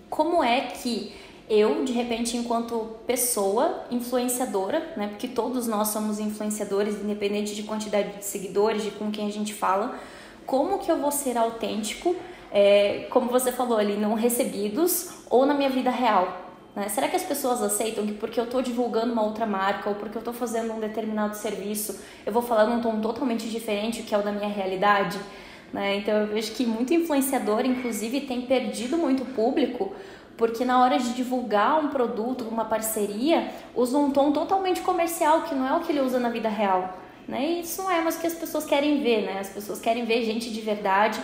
como 0.09 0.41
é 0.41 0.61
que 0.61 1.13
eu, 1.49 1.83
de 1.83 1.91
repente, 1.91 2.37
enquanto 2.37 2.95
pessoa 3.07 3.83
influenciadora, 3.89 4.93
né, 4.95 5.07
porque 5.07 5.27
todos 5.27 5.65
nós 5.65 5.87
somos 5.87 6.19
influenciadores, 6.19 7.01
independente 7.01 7.55
de 7.55 7.63
quantidade 7.63 8.17
de 8.17 8.23
seguidores, 8.23 8.83
de 8.83 8.91
com 8.91 9.11
quem 9.11 9.27
a 9.27 9.31
gente 9.31 9.53
fala, 9.53 9.99
como 10.49 10.79
que 10.79 10.91
eu 10.91 10.97
vou 10.97 11.11
ser 11.11 11.37
autêntico, 11.37 12.15
é, 12.51 13.05
como 13.11 13.29
você 13.29 13.51
falou 13.51 13.77
ali, 13.77 13.95
não 13.95 14.15
recebidos 14.15 15.11
ou 15.29 15.45
na 15.45 15.53
minha 15.53 15.69
vida 15.69 15.91
real? 15.91 16.55
Né? 16.75 16.89
Será 16.89 17.07
que 17.07 17.15
as 17.15 17.21
pessoas 17.21 17.61
aceitam 17.61 18.03
que 18.07 18.13
porque 18.13 18.39
eu 18.39 18.45
estou 18.45 18.59
divulgando 18.59 19.13
uma 19.13 19.21
outra 19.21 19.45
marca 19.45 19.89
ou 19.89 19.95
porque 19.95 20.17
eu 20.17 20.21
estou 20.21 20.33
fazendo 20.33 20.73
um 20.73 20.79
determinado 20.79 21.35
serviço, 21.35 22.01
eu 22.25 22.33
vou 22.33 22.41
falar 22.41 22.65
num 22.65 22.81
tom 22.81 22.99
totalmente 22.99 23.47
diferente 23.47 24.01
que 24.01 24.15
é 24.15 24.17
o 24.17 24.23
da 24.23 24.31
minha 24.31 24.49
realidade? 24.49 25.19
Né? 25.71 25.97
Então 25.97 26.15
eu 26.15 26.25
vejo 26.25 26.51
que 26.53 26.65
muito 26.65 26.95
influenciador, 26.95 27.63
inclusive, 27.63 28.21
tem 28.21 28.41
perdido 28.41 28.97
muito 28.97 29.23
público 29.35 29.93
porque 30.35 30.65
na 30.65 30.81
hora 30.81 30.97
de 30.97 31.13
divulgar 31.13 31.79
um 31.79 31.89
produto, 31.89 32.45
uma 32.49 32.65
parceria, 32.65 33.51
usa 33.75 33.99
um 33.99 34.09
tom 34.09 34.31
totalmente 34.31 34.81
comercial, 34.81 35.43
que 35.43 35.53
não 35.53 35.67
é 35.67 35.77
o 35.77 35.81
que 35.81 35.91
ele 35.91 35.99
usa 35.99 36.17
na 36.17 36.29
vida 36.29 36.49
real. 36.49 36.97
Né? 37.29 37.47
E 37.47 37.61
isso 37.61 37.83
não 37.83 37.91
é 37.91 38.01
mais 38.01 38.15
o 38.15 38.19
que 38.19 38.25
as 38.25 38.33
pessoas 38.33 38.65
querem 38.65 39.03
ver, 39.03 39.21
né? 39.21 39.39
As 39.39 39.49
pessoas 39.49 39.79
querem 39.79 40.03
ver 40.03 40.25
gente 40.25 40.51
de 40.51 40.61
verdade, 40.61 41.21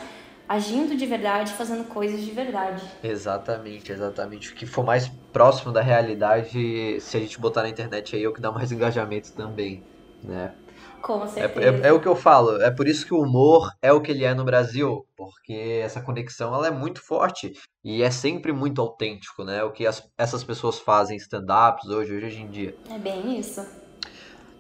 agindo 0.48 0.96
de 0.96 1.04
verdade, 1.04 1.52
fazendo 1.54 1.84
coisas 1.86 2.22
de 2.22 2.30
verdade. 2.30 2.84
Exatamente, 3.04 3.92
exatamente. 3.92 4.52
O 4.52 4.56
que 4.56 4.68
for 4.68 4.86
mais 4.86 5.08
próximo 5.34 5.74
da 5.74 5.82
realidade, 5.82 7.02
se 7.02 7.18
a 7.18 7.20
gente 7.20 7.40
botar 7.40 7.64
na 7.64 7.70
internet 7.70 8.16
aí, 8.16 8.24
é 8.24 8.30
o 8.30 8.34
que 8.34 8.40
dá 8.40 8.52
mais 8.52 8.70
engajamento 8.72 9.34
também, 9.34 9.84
né? 10.24 10.54
Com 11.02 11.24
é, 11.24 11.28
certeza. 11.28 11.70
É, 11.70 11.88
é, 11.88 11.88
é, 11.88 11.92
o 11.92 12.00
que 12.00 12.08
eu 12.08 12.16
falo. 12.16 12.62
É 12.62 12.70
por 12.70 12.88
isso 12.88 13.04
que 13.04 13.14
o 13.14 13.22
humor 13.22 13.72
é 13.82 13.92
o 13.92 14.00
que 14.00 14.12
ele 14.12 14.24
é 14.24 14.36
no 14.36 14.46
Brasil, 14.46 15.08
porque 15.18 15.82
essa 15.84 16.02
conexão 16.02 16.54
ela 16.54 16.68
é 16.68 16.72
muito 16.72 17.02
forte 17.02 17.52
e 17.84 18.04
é 18.04 18.12
sempre 18.12 18.54
muito 18.54 18.80
autêntico, 18.80 19.44
né? 19.44 19.64
O 19.64 19.72
que 19.72 19.88
as, 19.88 20.08
essas 20.20 20.44
pessoas 20.44 20.78
fazem 20.78 21.18
stand-ups 21.18 21.90
hoje, 21.90 22.14
hoje 22.14 22.42
em 22.42 22.50
dia. 22.52 22.76
É 22.92 23.00
bem 23.00 23.40
isso. 23.40 23.85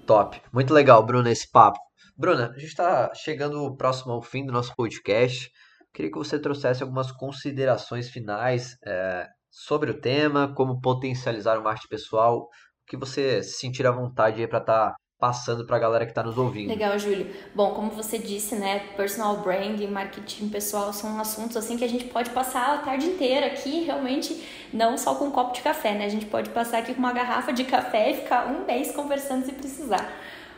Top. 0.05 0.39
Muito 0.53 0.73
legal, 0.73 1.03
Bruna, 1.03 1.31
esse 1.31 1.49
papo. 1.49 1.79
Bruna, 2.15 2.51
a 2.51 2.59
gente 2.59 2.67
está 2.67 3.11
chegando 3.13 3.75
próximo 3.75 4.13
ao 4.13 4.21
fim 4.21 4.45
do 4.45 4.53
nosso 4.53 4.73
podcast. 4.75 5.51
Queria 5.93 6.11
que 6.11 6.17
você 6.17 6.39
trouxesse 6.39 6.83
algumas 6.83 7.11
considerações 7.11 8.09
finais 8.09 8.77
é, 8.85 9.27
sobre 9.49 9.91
o 9.91 9.99
tema, 9.99 10.53
como 10.53 10.79
potencializar 10.79 11.57
o 11.57 11.63
marketing 11.63 11.87
pessoal, 11.87 12.37
o 12.39 12.49
que 12.85 12.97
você 12.97 13.41
se 13.41 13.57
sentir 13.59 13.87
à 13.87 13.91
vontade 13.91 14.45
para 14.47 14.59
estar 14.59 14.91
tá 14.91 14.95
passando 15.19 15.65
para 15.65 15.77
a 15.77 15.79
galera 15.79 16.05
que 16.05 16.11
está 16.11 16.21
nos 16.21 16.37
ouvindo. 16.37 16.69
Legal, 16.69 16.99
Júlio. 16.99 17.27
Bom, 17.53 17.73
como 17.73 17.89
você 17.91 18.17
disse, 18.17 18.55
né, 18.55 18.79
personal 18.97 19.37
brand 19.37 19.79
e 19.79 19.87
marketing 19.87 20.49
pessoal 20.49 20.91
são 20.91 21.19
assuntos 21.19 21.55
assim 21.55 21.77
que 21.77 21.85
a 21.85 21.89
gente 21.89 22.05
pode 22.05 22.29
passar 22.31 22.75
a 22.75 22.77
tarde 22.79 23.07
inteira 23.07 23.47
aqui, 23.47 23.83
realmente 23.83 24.43
não 24.73 24.97
só 24.97 25.15
com 25.15 25.25
um 25.25 25.31
copo 25.31 25.53
de 25.53 25.61
café, 25.61 25.93
né? 25.93 26.05
A 26.05 26.09
gente 26.09 26.25
pode 26.25 26.49
passar 26.49 26.79
aqui 26.79 26.93
com 26.93 26.99
uma 26.99 27.13
garrafa 27.13 27.53
de 27.53 27.63
café 27.63 28.11
e 28.11 28.13
ficar 28.15 28.47
um 28.47 28.65
mês 28.65 28.91
conversando 28.91 29.45
se 29.45 29.53
precisar. 29.53 30.11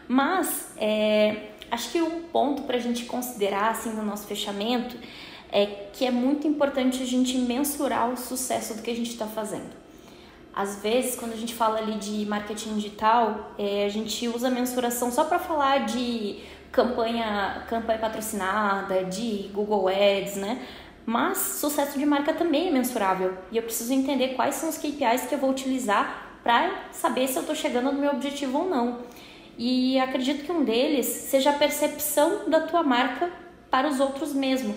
Mas 0.08 0.72
é, 0.78 1.50
acho 1.70 1.91
que 1.91 2.02
um 2.02 2.24
ponto 2.24 2.63
para 2.63 2.78
a 2.78 2.80
gente 2.80 3.06
considerar 3.06 3.72
assim 3.72 3.91
no 3.91 4.04
nosso 4.04 4.26
fechamento 4.26 4.98
é 5.52 5.65
que 5.93 6.06
é 6.06 6.12
muito 6.12 6.48
importante 6.48 7.02
a 7.04 7.06
gente 7.06 7.38
mensurar 7.38 8.10
o 8.10 8.17
sucesso 8.17 8.74
do 8.74 8.82
que 8.82 8.91
a 8.91 8.96
gente 8.96 9.12
está 9.12 9.28
fazendo. 9.28 9.87
Às 10.58 10.82
vezes, 10.82 11.15
quando 11.15 11.34
a 11.34 11.38
gente 11.38 11.54
fala 11.54 11.78
ali 11.78 12.00
de 12.00 12.26
marketing 12.26 12.74
digital, 12.74 13.52
é, 13.60 13.86
a 13.86 13.89
gente 13.89 14.28
usa 14.28 14.50
mensuração 14.50 15.12
só 15.12 15.24
para 15.24 15.38
falar 15.38 15.86
de 15.86 16.39
campanha, 16.72 17.63
campanha 17.70 18.00
patrocinada, 18.00 19.04
de 19.04 19.52
Google 19.54 19.88
Ads, 19.88 20.36
né? 20.38 20.65
Mas 21.06 21.38
sucesso 21.38 22.00
de 22.00 22.08
marca 22.08 22.34
também 22.34 22.70
é 22.70 22.72
mensurável 22.72 23.38
e 23.52 23.58
eu 23.58 23.62
preciso 23.62 23.93
entender 23.93 24.30
quais 24.30 24.56
são 24.56 24.67
os 24.67 24.80
KPIs 24.80 25.28
que 25.30 25.36
eu 25.36 25.38
vou 25.38 25.52
utilizar 25.52 26.39
para 26.41 26.88
saber 26.91 27.28
se 27.28 27.38
eu 27.38 27.41
estou 27.41 27.56
chegando 27.56 27.91
no 27.91 28.00
meu 28.00 28.10
objetivo 28.10 28.58
ou 28.58 28.67
não. 28.67 29.02
E 29.60 30.00
acredito 30.00 30.43
que 30.43 30.52
um 30.52 30.63
deles 30.63 31.06
seja 31.06 31.52
a 31.52 31.54
percepção 31.54 32.50
da 32.50 32.62
tua 32.62 32.82
marca 32.82 33.30
para 33.70 33.88
os 33.88 34.00
outros 34.00 34.34
mesmo. 34.34 34.76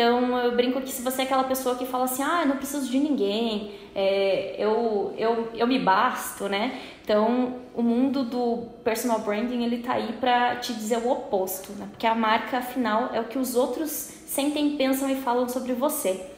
Então 0.00 0.38
eu 0.38 0.56
brinco 0.56 0.80
que 0.80 0.90
se 0.90 1.02
você 1.02 1.20
é 1.20 1.24
aquela 1.26 1.44
pessoa 1.44 1.74
que 1.74 1.84
fala 1.84 2.04
assim, 2.04 2.22
ah, 2.22 2.40
eu 2.40 2.48
não 2.48 2.56
preciso 2.56 2.90
de 2.90 2.98
ninguém, 2.98 3.72
é, 3.94 4.54
eu, 4.56 5.14
eu, 5.18 5.50
eu 5.54 5.66
me 5.66 5.78
basto, 5.78 6.48
né? 6.48 6.80
Então 7.04 7.56
o 7.74 7.82
mundo 7.82 8.24
do 8.24 8.68
personal 8.82 9.18
branding 9.18 9.62
ele 9.62 9.82
tá 9.82 9.92
aí 9.92 10.14
para 10.14 10.56
te 10.56 10.72
dizer 10.72 11.00
o 11.00 11.10
oposto, 11.10 11.72
né? 11.74 11.86
Porque 11.90 12.06
a 12.06 12.14
marca 12.14 12.56
afinal 12.56 13.10
é 13.12 13.20
o 13.20 13.24
que 13.24 13.38
os 13.38 13.54
outros 13.54 13.90
sentem, 13.90 14.74
pensam 14.78 15.10
e 15.10 15.16
falam 15.16 15.46
sobre 15.50 15.74
você. 15.74 16.30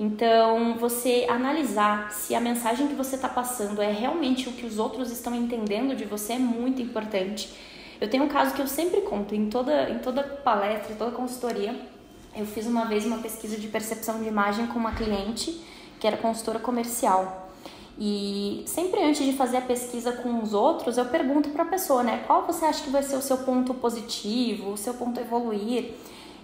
Então, 0.00 0.74
você 0.74 1.26
analisar 1.28 2.10
se 2.10 2.34
a 2.34 2.40
mensagem 2.40 2.88
que 2.88 2.94
você 2.94 3.14
está 3.14 3.28
passando 3.28 3.80
é 3.80 3.92
realmente 3.92 4.48
o 4.48 4.52
que 4.52 4.66
os 4.66 4.80
outros 4.80 5.12
estão 5.12 5.32
entendendo 5.32 5.94
de 5.94 6.04
você 6.04 6.32
é 6.32 6.38
muito 6.38 6.82
importante. 6.82 7.54
Eu 8.00 8.10
tenho 8.10 8.24
um 8.24 8.28
caso 8.28 8.52
que 8.52 8.60
eu 8.60 8.66
sempre 8.66 9.02
conto 9.02 9.32
em 9.32 9.48
toda, 9.48 9.88
em 9.90 10.00
toda 10.00 10.24
palestra, 10.24 10.92
em 10.92 10.96
toda 10.96 11.12
consultoria. 11.12 11.94
Eu 12.36 12.44
fiz 12.44 12.66
uma 12.66 12.84
vez 12.84 13.06
uma 13.06 13.16
pesquisa 13.16 13.56
de 13.56 13.66
percepção 13.66 14.18
de 14.20 14.28
imagem 14.28 14.66
com 14.66 14.78
uma 14.78 14.92
cliente 14.92 15.58
que 15.98 16.06
era 16.06 16.18
consultora 16.18 16.58
comercial. 16.58 17.48
E 17.98 18.62
sempre 18.66 19.02
antes 19.02 19.24
de 19.24 19.32
fazer 19.32 19.56
a 19.56 19.62
pesquisa 19.62 20.12
com 20.12 20.42
os 20.42 20.52
outros, 20.52 20.98
eu 20.98 21.06
pergunto 21.06 21.48
para 21.48 21.62
a 21.62 21.66
pessoa, 21.66 22.02
né, 22.02 22.24
qual 22.26 22.46
você 22.46 22.66
acha 22.66 22.84
que 22.84 22.90
vai 22.90 23.02
ser 23.02 23.16
o 23.16 23.22
seu 23.22 23.38
ponto 23.38 23.72
positivo, 23.72 24.72
o 24.72 24.76
seu 24.76 24.92
ponto 24.92 25.18
evoluir? 25.18 25.94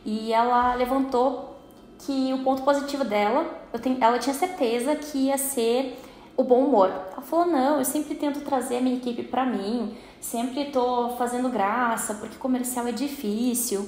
E 0.02 0.32
ela 0.32 0.74
levantou 0.74 1.58
que 1.98 2.32
o 2.32 2.38
ponto 2.38 2.62
positivo 2.62 3.04
dela, 3.04 3.44
tenho, 3.82 3.98
ela 4.00 4.18
tinha 4.18 4.34
certeza 4.34 4.96
que 4.96 5.26
ia 5.26 5.36
ser 5.36 6.00
o 6.38 6.42
bom 6.42 6.64
humor. 6.64 6.88
Ela 7.12 7.20
falou: 7.20 7.46
"Não, 7.46 7.78
eu 7.78 7.84
sempre 7.84 8.14
tento 8.14 8.40
trazer 8.40 8.78
a 8.78 8.80
minha 8.80 8.96
equipe 8.96 9.22
para 9.22 9.44
mim, 9.44 9.94
sempre 10.20 10.64
tô 10.70 11.10
fazendo 11.10 11.50
graça, 11.50 12.14
porque 12.14 12.36
comercial 12.38 12.86
é 12.88 12.92
difícil". 12.92 13.86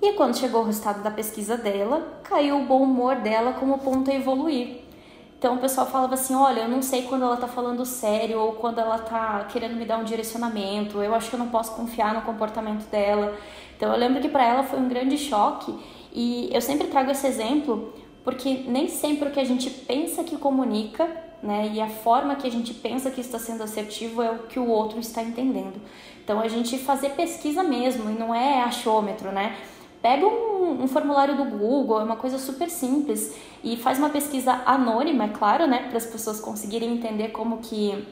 E 0.00 0.12
quando 0.12 0.36
chegou 0.36 0.62
o 0.62 0.64
resultado 0.64 1.02
da 1.02 1.10
pesquisa 1.10 1.56
dela, 1.56 2.20
caiu 2.22 2.60
o 2.60 2.64
bom 2.64 2.82
humor 2.82 3.16
dela 3.16 3.54
como 3.54 3.78
ponto 3.78 4.10
a 4.10 4.14
evoluir. 4.14 4.82
Então 5.38 5.54
o 5.54 5.58
pessoal 5.58 5.86
falava 5.86 6.14
assim: 6.14 6.34
olha, 6.34 6.60
eu 6.62 6.68
não 6.68 6.82
sei 6.82 7.02
quando 7.02 7.22
ela 7.22 7.36
tá 7.36 7.48
falando 7.48 7.84
sério 7.84 8.40
ou 8.40 8.52
quando 8.52 8.78
ela 8.78 8.98
tá 8.98 9.46
querendo 9.50 9.76
me 9.76 9.84
dar 9.84 9.98
um 9.98 10.04
direcionamento, 10.04 11.02
eu 11.02 11.14
acho 11.14 11.30
que 11.30 11.36
eu 11.36 11.38
não 11.38 11.48
posso 11.48 11.72
confiar 11.72 12.14
no 12.14 12.22
comportamento 12.22 12.88
dela. 12.90 13.36
Então 13.76 13.92
eu 13.92 13.98
lembro 13.98 14.20
que 14.20 14.28
para 14.28 14.44
ela 14.44 14.62
foi 14.64 14.78
um 14.78 14.88
grande 14.88 15.16
choque 15.16 15.72
e 16.12 16.48
eu 16.52 16.60
sempre 16.60 16.88
trago 16.88 17.10
esse 17.10 17.26
exemplo 17.26 17.92
porque 18.24 18.64
nem 18.66 18.88
sempre 18.88 19.28
o 19.28 19.32
que 19.32 19.40
a 19.40 19.44
gente 19.44 19.70
pensa 19.70 20.22
que 20.22 20.36
comunica, 20.36 21.08
né, 21.42 21.70
e 21.72 21.80
a 21.80 21.88
forma 21.88 22.34
que 22.34 22.46
a 22.46 22.50
gente 22.50 22.74
pensa 22.74 23.10
que 23.10 23.20
está 23.20 23.38
sendo 23.38 23.62
assertivo 23.62 24.20
é 24.20 24.30
o 24.30 24.40
que 24.40 24.58
o 24.58 24.68
outro 24.68 24.98
está 24.98 25.22
entendendo. 25.22 25.80
Então 26.22 26.40
a 26.40 26.48
gente 26.48 26.76
fazer 26.78 27.10
pesquisa 27.10 27.62
mesmo 27.62 28.10
e 28.10 28.12
não 28.12 28.34
é 28.34 28.60
achômetro, 28.62 29.32
né? 29.32 29.56
Pega 30.00 30.26
um, 30.26 30.84
um, 30.84 30.88
formulário 30.88 31.36
do 31.36 31.44
Google, 31.44 32.00
é 32.00 32.04
uma 32.04 32.16
coisa 32.16 32.38
super 32.38 32.70
simples, 32.70 33.34
e 33.64 33.76
faz 33.76 33.98
uma 33.98 34.10
pesquisa 34.10 34.62
anônima, 34.64 35.24
é 35.24 35.28
claro, 35.28 35.66
né, 35.66 35.88
para 35.88 35.98
as 35.98 36.06
pessoas 36.06 36.40
conseguirem 36.40 36.94
entender 36.94 37.28
como 37.28 37.58
que 37.58 38.06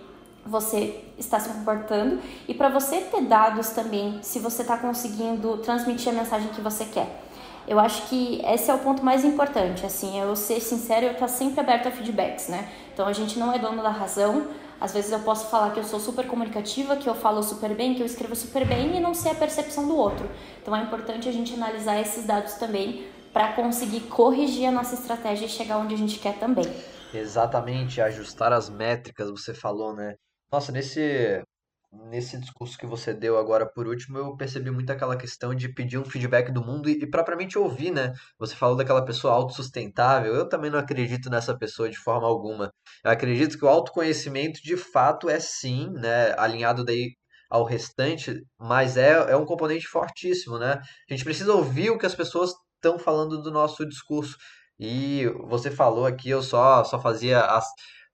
você 0.44 1.02
está 1.18 1.40
se 1.40 1.48
comportando 1.48 2.20
e 2.46 2.54
para 2.54 2.68
você 2.68 3.00
ter 3.00 3.22
dados 3.22 3.70
também, 3.70 4.18
se 4.22 4.38
você 4.38 4.62
está 4.62 4.76
conseguindo 4.76 5.58
transmitir 5.58 6.12
a 6.12 6.16
mensagem 6.16 6.48
que 6.48 6.60
você 6.60 6.84
quer. 6.84 7.22
Eu 7.66 7.80
acho 7.80 8.06
que 8.08 8.40
esse 8.44 8.70
é 8.70 8.74
o 8.74 8.78
ponto 8.78 9.04
mais 9.04 9.24
importante, 9.24 9.84
assim, 9.84 10.20
eu 10.20 10.36
ser 10.36 10.60
sincero, 10.60 11.06
eu 11.06 11.12
estar 11.12 11.26
sempre 11.26 11.58
aberto 11.58 11.88
a 11.88 11.90
feedbacks, 11.90 12.46
né? 12.48 12.68
Então 12.94 13.08
a 13.08 13.12
gente 13.12 13.38
não 13.38 13.52
é 13.52 13.58
dono 13.58 13.82
da 13.82 13.90
razão, 13.90 14.46
às 14.80 14.92
vezes 14.92 15.12
eu 15.12 15.20
posso 15.20 15.48
falar 15.48 15.72
que 15.72 15.80
eu 15.80 15.84
sou 15.84 15.98
super 15.98 16.26
comunicativa, 16.26 16.96
que 16.96 17.08
eu 17.08 17.14
falo 17.14 17.42
super 17.42 17.74
bem, 17.74 17.94
que 17.94 18.02
eu 18.02 18.06
escrevo 18.06 18.36
super 18.36 18.66
bem 18.66 18.96
e 18.96 19.00
não 19.00 19.14
sei 19.14 19.32
a 19.32 19.34
percepção 19.34 19.86
do 19.86 19.96
outro. 19.96 20.28
Então 20.60 20.74
é 20.76 20.82
importante 20.82 21.28
a 21.28 21.32
gente 21.32 21.54
analisar 21.54 22.00
esses 22.00 22.24
dados 22.24 22.54
também 22.54 23.06
para 23.32 23.52
conseguir 23.52 24.00
corrigir 24.00 24.66
a 24.66 24.72
nossa 24.72 24.94
estratégia 24.94 25.46
e 25.46 25.48
chegar 25.48 25.78
onde 25.78 25.94
a 25.94 25.98
gente 25.98 26.18
quer 26.18 26.38
também. 26.38 26.64
Exatamente, 27.12 28.00
ajustar 28.00 28.52
as 28.52 28.68
métricas, 28.68 29.30
você 29.30 29.54
falou, 29.54 29.94
né? 29.94 30.14
Nossa, 30.50 30.72
nesse 30.72 31.42
nesse 31.92 32.38
discurso 32.38 32.76
que 32.78 32.86
você 32.86 33.12
deu 33.14 33.38
agora 33.38 33.66
por 33.66 33.86
último, 33.86 34.18
eu 34.18 34.36
percebi 34.36 34.70
muito 34.70 34.90
aquela 34.90 35.16
questão 35.16 35.54
de 35.54 35.68
pedir 35.72 35.98
um 35.98 36.04
feedback 36.04 36.52
do 36.52 36.64
mundo 36.64 36.88
e, 36.88 36.94
e 37.02 37.10
propriamente 37.10 37.58
ouvir, 37.58 37.90
né? 37.90 38.12
Você 38.38 38.54
falou 38.54 38.76
daquela 38.76 39.04
pessoa 39.04 39.34
autossustentável. 39.34 40.34
Eu 40.34 40.48
também 40.48 40.70
não 40.70 40.78
acredito 40.78 41.30
nessa 41.30 41.56
pessoa 41.56 41.88
de 41.88 41.98
forma 41.98 42.26
alguma. 42.26 42.72
Eu 43.04 43.10
acredito 43.10 43.58
que 43.58 43.64
o 43.64 43.68
autoconhecimento, 43.68 44.60
de 44.62 44.76
fato, 44.76 45.28
é 45.28 45.40
sim, 45.40 45.90
né? 45.94 46.34
Alinhado 46.38 46.84
daí 46.84 47.14
ao 47.50 47.64
restante, 47.64 48.42
mas 48.58 48.96
é, 48.96 49.12
é 49.30 49.36
um 49.36 49.46
componente 49.46 49.86
fortíssimo, 49.86 50.58
né? 50.58 50.80
A 51.08 51.14
gente 51.14 51.24
precisa 51.24 51.52
ouvir 51.54 51.90
o 51.90 51.98
que 51.98 52.06
as 52.06 52.14
pessoas 52.14 52.52
estão 52.76 52.98
falando 52.98 53.40
do 53.42 53.50
nosso 53.50 53.86
discurso. 53.86 54.36
E 54.78 55.26
você 55.48 55.70
falou 55.70 56.06
aqui, 56.06 56.30
eu 56.30 56.42
só, 56.42 56.84
só 56.84 57.00
fazia 57.00 57.40
as 57.40 57.66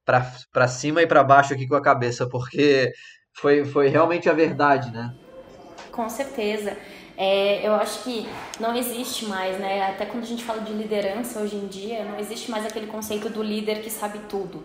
para 0.04 0.68
cima 0.68 1.02
e 1.02 1.06
para 1.06 1.22
baixo 1.22 1.54
aqui 1.54 1.66
com 1.66 1.76
a 1.76 1.82
cabeça, 1.82 2.28
porque 2.28 2.90
foi, 3.32 3.64
foi 3.64 3.88
realmente 3.88 4.28
a 4.28 4.32
verdade, 4.32 4.90
né? 4.90 5.14
Com 5.90 6.08
certeza. 6.08 6.76
É, 7.16 7.66
eu 7.66 7.74
acho 7.74 8.02
que 8.04 8.26
não 8.58 8.74
existe 8.74 9.26
mais, 9.26 9.58
né? 9.58 9.90
Até 9.90 10.06
quando 10.06 10.24
a 10.24 10.26
gente 10.26 10.44
fala 10.44 10.60
de 10.62 10.72
liderança 10.72 11.40
hoje 11.40 11.56
em 11.56 11.66
dia, 11.66 12.04
não 12.04 12.18
existe 12.18 12.50
mais 12.50 12.64
aquele 12.64 12.86
conceito 12.86 13.28
do 13.28 13.42
líder 13.42 13.80
que 13.82 13.90
sabe 13.90 14.20
tudo. 14.28 14.64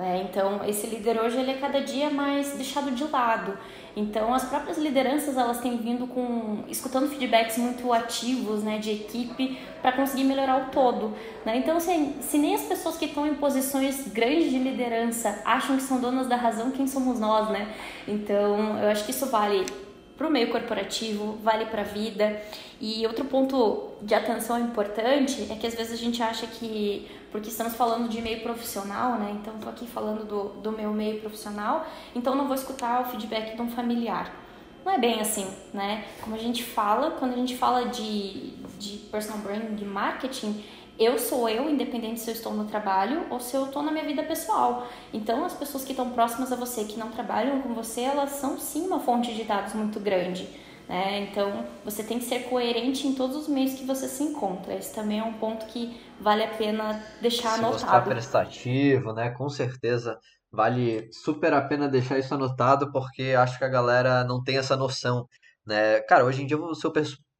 Né? 0.00 0.26
Então, 0.26 0.64
esse 0.66 0.86
líder 0.86 1.20
hoje 1.20 1.36
ele 1.36 1.50
é 1.50 1.58
cada 1.58 1.82
dia 1.82 2.08
mais 2.08 2.54
deixado 2.54 2.90
de 2.90 3.04
lado. 3.04 3.58
Então, 3.94 4.32
as 4.32 4.44
próprias 4.44 4.78
lideranças 4.78 5.36
elas 5.36 5.60
têm 5.60 5.76
vindo 5.76 6.06
com 6.06 6.64
escutando 6.68 7.06
feedbacks 7.06 7.58
muito 7.58 7.92
ativos, 7.92 8.62
né, 8.62 8.78
de 8.78 8.92
equipe 8.92 9.58
para 9.82 9.92
conseguir 9.92 10.24
melhorar 10.24 10.56
o 10.56 10.70
todo. 10.70 11.14
Né? 11.44 11.58
Então, 11.58 11.76
assim, 11.76 12.14
se 12.22 12.38
nem 12.38 12.54
as 12.54 12.62
pessoas 12.62 12.96
que 12.96 13.04
estão 13.04 13.26
em 13.26 13.34
posições 13.34 14.08
grandes 14.08 14.50
de 14.50 14.58
liderança 14.58 15.42
acham 15.44 15.76
que 15.76 15.82
são 15.82 16.00
donas 16.00 16.26
da 16.26 16.36
razão, 16.36 16.70
quem 16.70 16.86
somos 16.86 17.20
nós, 17.20 17.50
né? 17.50 17.70
Então, 18.08 18.78
eu 18.78 18.88
acho 18.88 19.04
que 19.04 19.10
isso 19.10 19.26
vale 19.26 19.66
para 20.16 20.28
o 20.28 20.30
meio 20.30 20.50
corporativo, 20.50 21.38
vale 21.42 21.66
para 21.66 21.80
a 21.82 21.84
vida. 21.84 22.42
E 22.78 23.06
outro 23.06 23.24
ponto 23.24 23.92
de 24.00 24.14
atenção 24.14 24.58
importante 24.58 25.46
é 25.50 25.54
que 25.54 25.66
às 25.66 25.74
vezes 25.74 25.92
a 25.92 25.96
gente 25.96 26.22
acha 26.22 26.46
que, 26.46 27.06
porque 27.30 27.48
estamos 27.48 27.74
falando 27.74 28.08
de 28.08 28.20
meio 28.20 28.42
profissional, 28.42 29.18
né? 29.18 29.36
Então, 29.40 29.54
estou 29.54 29.70
aqui 29.70 29.86
falando 29.86 30.24
do, 30.24 30.60
do 30.60 30.72
meu 30.72 30.92
meio 30.92 31.20
profissional, 31.20 31.86
então 32.14 32.34
não 32.34 32.46
vou 32.46 32.54
escutar 32.54 33.02
o 33.02 33.04
feedback 33.06 33.54
de 33.54 33.62
um 33.62 33.70
familiar. 33.70 34.32
Não 34.84 34.92
é 34.92 34.98
bem 34.98 35.20
assim, 35.20 35.46
né? 35.72 36.04
Como 36.22 36.34
a 36.34 36.38
gente 36.38 36.64
fala, 36.64 37.12
quando 37.12 37.32
a 37.32 37.36
gente 37.36 37.56
fala 37.56 37.86
de, 37.86 38.54
de 38.78 38.98
personal 39.10 39.38
branding, 39.38 39.74
de 39.74 39.84
marketing, 39.84 40.64
eu 40.98 41.18
sou 41.18 41.48
eu, 41.48 41.70
independente 41.70 42.20
se 42.20 42.30
eu 42.30 42.34
estou 42.34 42.52
no 42.52 42.64
trabalho 42.64 43.26
ou 43.30 43.40
se 43.40 43.56
eu 43.56 43.66
estou 43.66 43.82
na 43.82 43.90
minha 43.90 44.04
vida 44.04 44.22
pessoal. 44.22 44.86
Então, 45.12 45.44
as 45.44 45.54
pessoas 45.54 45.84
que 45.84 45.92
estão 45.92 46.10
próximas 46.10 46.52
a 46.52 46.56
você, 46.56 46.84
que 46.84 46.98
não 46.98 47.10
trabalham 47.10 47.62
com 47.62 47.72
você, 47.72 48.02
elas 48.02 48.32
são 48.32 48.58
sim 48.58 48.86
uma 48.86 49.00
fonte 49.00 49.34
de 49.34 49.44
dados 49.44 49.72
muito 49.72 49.98
grande. 49.98 50.48
Né? 50.90 51.20
Então, 51.20 51.64
você 51.84 52.02
tem 52.02 52.18
que 52.18 52.24
ser 52.24 52.48
coerente 52.48 53.06
em 53.06 53.14
todos 53.14 53.36
os 53.36 53.46
meios 53.46 53.74
que 53.74 53.86
você 53.86 54.08
se 54.08 54.24
encontra. 54.24 54.74
Esse 54.74 54.92
também 54.92 55.20
é 55.20 55.22
um 55.22 55.34
ponto 55.34 55.66
que 55.66 55.96
vale 56.20 56.42
a 56.42 56.48
pena 56.48 57.00
deixar 57.22 57.50
se 57.50 57.58
anotado. 57.60 57.72
Mostrar 57.74 58.00
prestativo, 58.02 59.12
né? 59.12 59.30
Com 59.30 59.48
certeza 59.48 60.18
vale 60.50 61.08
super 61.12 61.52
a 61.52 61.62
pena 61.62 61.88
deixar 61.88 62.18
isso 62.18 62.34
anotado, 62.34 62.90
porque 62.90 63.36
acho 63.38 63.56
que 63.56 63.64
a 63.64 63.68
galera 63.68 64.24
não 64.24 64.42
tem 64.42 64.58
essa 64.58 64.76
noção. 64.76 65.28
Né? 65.64 66.00
Cara, 66.00 66.24
hoje 66.24 66.42
em 66.42 66.46
dia 66.46 66.58
o 66.58 66.74
seu, 66.74 66.92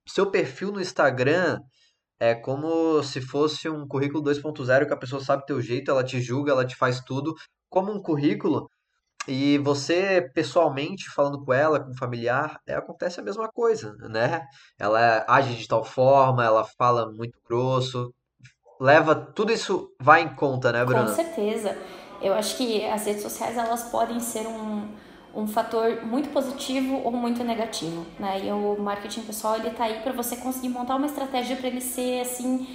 seu 0.06 0.30
perfil 0.30 0.70
no 0.70 0.80
Instagram 0.80 1.58
é 2.20 2.36
como 2.36 3.02
se 3.02 3.20
fosse 3.20 3.68
um 3.68 3.84
currículo 3.84 4.22
2.0 4.22 4.86
que 4.86 4.92
a 4.92 4.96
pessoa 4.96 5.20
sabe 5.20 5.44
teu 5.44 5.60
jeito, 5.60 5.90
ela 5.90 6.04
te 6.04 6.20
julga, 6.20 6.52
ela 6.52 6.64
te 6.64 6.76
faz 6.76 7.00
tudo 7.00 7.34
como 7.68 7.90
um 7.90 8.00
currículo. 8.00 8.70
E 9.28 9.58
você, 9.58 10.30
pessoalmente, 10.34 11.10
falando 11.10 11.44
com 11.44 11.52
ela, 11.52 11.78
com 11.78 11.90
o 11.90 11.96
familiar, 11.96 12.58
é, 12.66 12.74
acontece 12.74 13.20
a 13.20 13.22
mesma 13.22 13.48
coisa, 13.48 13.94
né? 14.08 14.42
Ela 14.78 15.24
age 15.28 15.54
de 15.54 15.68
tal 15.68 15.84
forma, 15.84 16.44
ela 16.44 16.64
fala 16.64 17.12
muito 17.12 17.38
grosso, 17.46 18.12
leva 18.80 19.14
tudo 19.14 19.52
isso 19.52 19.92
vai 20.00 20.22
em 20.22 20.34
conta, 20.34 20.72
né, 20.72 20.84
Bruna? 20.84 21.04
Com 21.04 21.14
certeza. 21.14 21.76
Eu 22.22 22.34
acho 22.34 22.56
que 22.56 22.84
as 22.86 23.04
redes 23.04 23.22
sociais 23.22 23.56
elas 23.56 23.84
podem 23.84 24.20
ser 24.20 24.46
um, 24.46 24.88
um 25.34 25.46
fator 25.46 26.04
muito 26.04 26.30
positivo 26.30 27.00
ou 27.04 27.12
muito 27.12 27.44
negativo, 27.44 28.06
né? 28.18 28.44
E 28.44 28.50
o 28.50 28.76
marketing 28.78 29.22
pessoal 29.22 29.56
ele 29.56 29.70
tá 29.70 29.84
aí 29.84 30.00
para 30.02 30.12
você 30.12 30.36
conseguir 30.36 30.70
montar 30.70 30.96
uma 30.96 31.06
estratégia 31.06 31.56
para 31.56 31.68
ele 31.68 31.80
ser 31.80 32.20
assim 32.20 32.66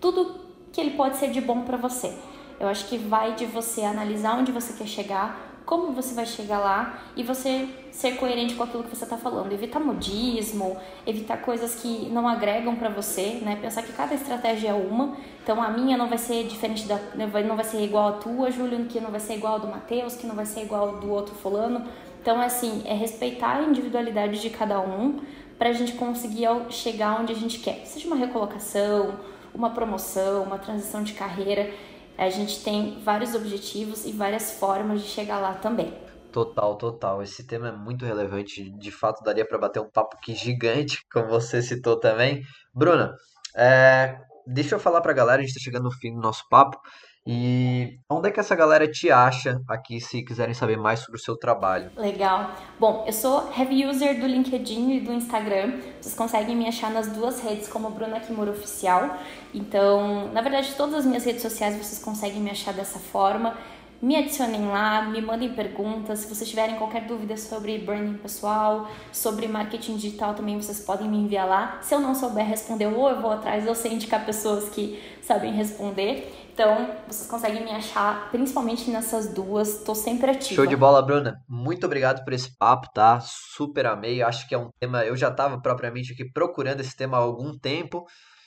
tudo 0.00 0.44
que 0.72 0.80
ele 0.80 0.92
pode 0.92 1.16
ser 1.16 1.30
de 1.30 1.40
bom 1.40 1.62
para 1.62 1.76
você. 1.76 2.14
Eu 2.60 2.68
acho 2.68 2.86
que 2.86 2.96
vai 2.98 3.34
de 3.34 3.46
você 3.46 3.82
analisar 3.82 4.38
onde 4.38 4.52
você 4.52 4.72
quer 4.74 4.86
chegar, 4.86 5.53
como 5.64 5.92
você 5.92 6.14
vai 6.14 6.26
chegar 6.26 6.58
lá 6.58 6.98
e 7.16 7.22
você 7.22 7.68
ser 7.90 8.16
coerente 8.16 8.54
com 8.54 8.62
aquilo 8.62 8.84
que 8.84 8.94
você 8.94 9.04
está 9.04 9.16
falando. 9.16 9.52
Evitar 9.52 9.80
modismo, 9.80 10.76
evitar 11.06 11.38
coisas 11.38 11.74
que 11.76 12.08
não 12.10 12.28
agregam 12.28 12.76
para 12.76 12.90
você, 12.90 13.40
né? 13.42 13.56
Pensar 13.56 13.82
que 13.82 13.92
cada 13.92 14.14
estratégia 14.14 14.68
é 14.68 14.74
uma. 14.74 15.16
Então 15.42 15.62
a 15.62 15.70
minha 15.70 15.96
não 15.96 16.08
vai 16.08 16.18
ser 16.18 16.46
diferente 16.46 16.86
da, 16.86 16.98
não 17.14 17.56
vai 17.56 17.64
ser 17.64 17.82
igual 17.82 18.08
a 18.08 18.12
tua, 18.12 18.50
Júlio, 18.50 18.84
que 18.86 19.00
não 19.00 19.10
vai 19.10 19.20
ser 19.20 19.34
igual 19.34 19.54
a 19.54 19.58
do 19.58 19.68
Matheus, 19.68 20.16
que 20.16 20.26
não 20.26 20.34
vai 20.34 20.46
ser 20.46 20.62
igual 20.62 20.96
do 20.96 21.10
outro 21.10 21.34
fulano. 21.34 21.86
Então 22.20 22.40
assim, 22.40 22.82
é 22.84 22.94
respeitar 22.94 23.56
a 23.56 23.62
individualidade 23.62 24.40
de 24.40 24.50
cada 24.50 24.80
um 24.80 25.20
para 25.58 25.70
a 25.70 25.72
gente 25.72 25.92
conseguir 25.92 26.48
chegar 26.70 27.20
onde 27.20 27.32
a 27.32 27.36
gente 27.36 27.60
quer. 27.60 27.86
Seja 27.86 28.06
uma 28.06 28.16
recolocação, 28.16 29.14
uma 29.54 29.70
promoção, 29.70 30.42
uma 30.42 30.58
transição 30.58 31.02
de 31.02 31.12
carreira. 31.12 31.70
A 32.16 32.30
gente 32.30 32.62
tem 32.62 33.00
vários 33.00 33.34
objetivos 33.34 34.04
e 34.04 34.12
várias 34.12 34.52
formas 34.52 35.02
de 35.02 35.08
chegar 35.08 35.38
lá 35.38 35.54
também. 35.54 35.92
Total, 36.32 36.76
total. 36.76 37.22
Esse 37.22 37.46
tema 37.46 37.68
é 37.68 37.72
muito 37.72 38.04
relevante. 38.04 38.70
De 38.70 38.90
fato, 38.90 39.22
daria 39.22 39.46
para 39.46 39.58
bater 39.58 39.80
um 39.80 39.88
papo 39.88 40.16
que 40.20 40.34
gigante, 40.34 40.98
como 41.12 41.28
você 41.28 41.62
citou 41.62 41.98
também. 41.98 42.42
Bruna, 42.74 43.14
é, 43.56 44.18
deixa 44.46 44.74
eu 44.74 44.80
falar 44.80 45.00
para 45.00 45.12
a 45.12 45.14
galera, 45.14 45.38
a 45.38 45.44
gente 45.44 45.56
está 45.56 45.62
chegando 45.62 45.84
no 45.84 45.92
fim 45.92 46.14
do 46.14 46.20
nosso 46.20 46.42
papo. 46.48 46.78
E 47.26 47.98
onde 48.10 48.28
é 48.28 48.30
que 48.30 48.38
essa 48.38 48.54
galera 48.54 48.86
te 48.86 49.10
acha 49.10 49.58
aqui 49.66 49.98
se 49.98 50.22
quiserem 50.22 50.52
saber 50.52 50.76
mais 50.76 51.00
sobre 51.00 51.18
o 51.18 51.22
seu 51.22 51.36
trabalho? 51.36 51.90
Legal. 51.96 52.50
Bom, 52.78 53.04
eu 53.06 53.12
sou 53.14 53.50
heavy 53.56 53.86
user 53.86 54.20
do 54.20 54.26
LinkedIn 54.26 54.96
e 54.96 55.00
do 55.00 55.12
Instagram. 55.12 55.80
Vocês 56.00 56.14
conseguem 56.14 56.54
me 56.54 56.68
achar 56.68 56.90
nas 56.90 57.08
duas 57.08 57.40
redes 57.40 57.66
como 57.66 57.88
Bruna 57.88 58.20
Kimura 58.20 58.50
Oficial. 58.50 59.18
Então, 59.54 60.30
na 60.32 60.42
verdade, 60.42 60.74
todas 60.76 60.96
as 60.96 61.06
minhas 61.06 61.24
redes 61.24 61.40
sociais 61.40 61.76
vocês 61.76 61.98
conseguem 61.98 62.42
me 62.42 62.50
achar 62.50 62.74
dessa 62.74 62.98
forma 62.98 63.56
me 64.04 64.16
adicionem 64.16 64.66
lá, 64.66 65.02
me 65.02 65.18
mandem 65.22 65.54
perguntas. 65.54 66.20
Se 66.20 66.34
vocês 66.34 66.48
tiverem 66.48 66.76
qualquer 66.76 67.06
dúvida 67.06 67.38
sobre 67.38 67.78
branding 67.78 68.18
pessoal, 68.18 68.86
sobre 69.10 69.48
marketing 69.48 69.96
digital, 69.96 70.34
também 70.34 70.60
vocês 70.60 70.80
podem 70.80 71.08
me 71.08 71.16
enviar 71.16 71.48
lá. 71.48 71.78
Se 71.80 71.94
eu 71.94 72.00
não 72.00 72.14
souber 72.14 72.46
responder, 72.46 72.86
ou 72.86 73.08
eu 73.08 73.22
vou 73.22 73.30
atrás, 73.30 73.66
eu 73.66 73.74
sei 73.74 73.94
indicar 73.94 74.26
pessoas 74.26 74.68
que 74.68 75.02
sabem 75.22 75.54
responder. 75.54 76.30
Então, 76.54 76.88
vocês 77.08 77.28
conseguem 77.28 77.64
me 77.64 77.72
achar 77.72 78.30
principalmente 78.30 78.88
nessas 78.88 79.34
duas. 79.34 79.82
Tô 79.82 79.92
sempre 79.92 80.30
ativa. 80.30 80.54
Show 80.54 80.66
de 80.66 80.76
bola, 80.76 81.02
Bruna. 81.02 81.34
Muito 81.48 81.84
obrigado 81.84 82.22
por 82.22 82.32
esse 82.32 82.56
papo, 82.56 82.86
tá? 82.94 83.18
Super 83.20 83.86
amei. 83.86 84.22
Acho 84.22 84.46
que 84.48 84.54
é 84.54 84.58
um 84.58 84.70
tema. 84.78 85.04
Eu 85.04 85.16
já 85.16 85.30
estava 85.30 85.60
propriamente 85.60 86.12
aqui 86.12 86.24
procurando 86.30 86.80
esse 86.80 86.96
tema 86.96 87.16
há 87.16 87.20
algum 87.20 87.58
tempo 87.58 88.04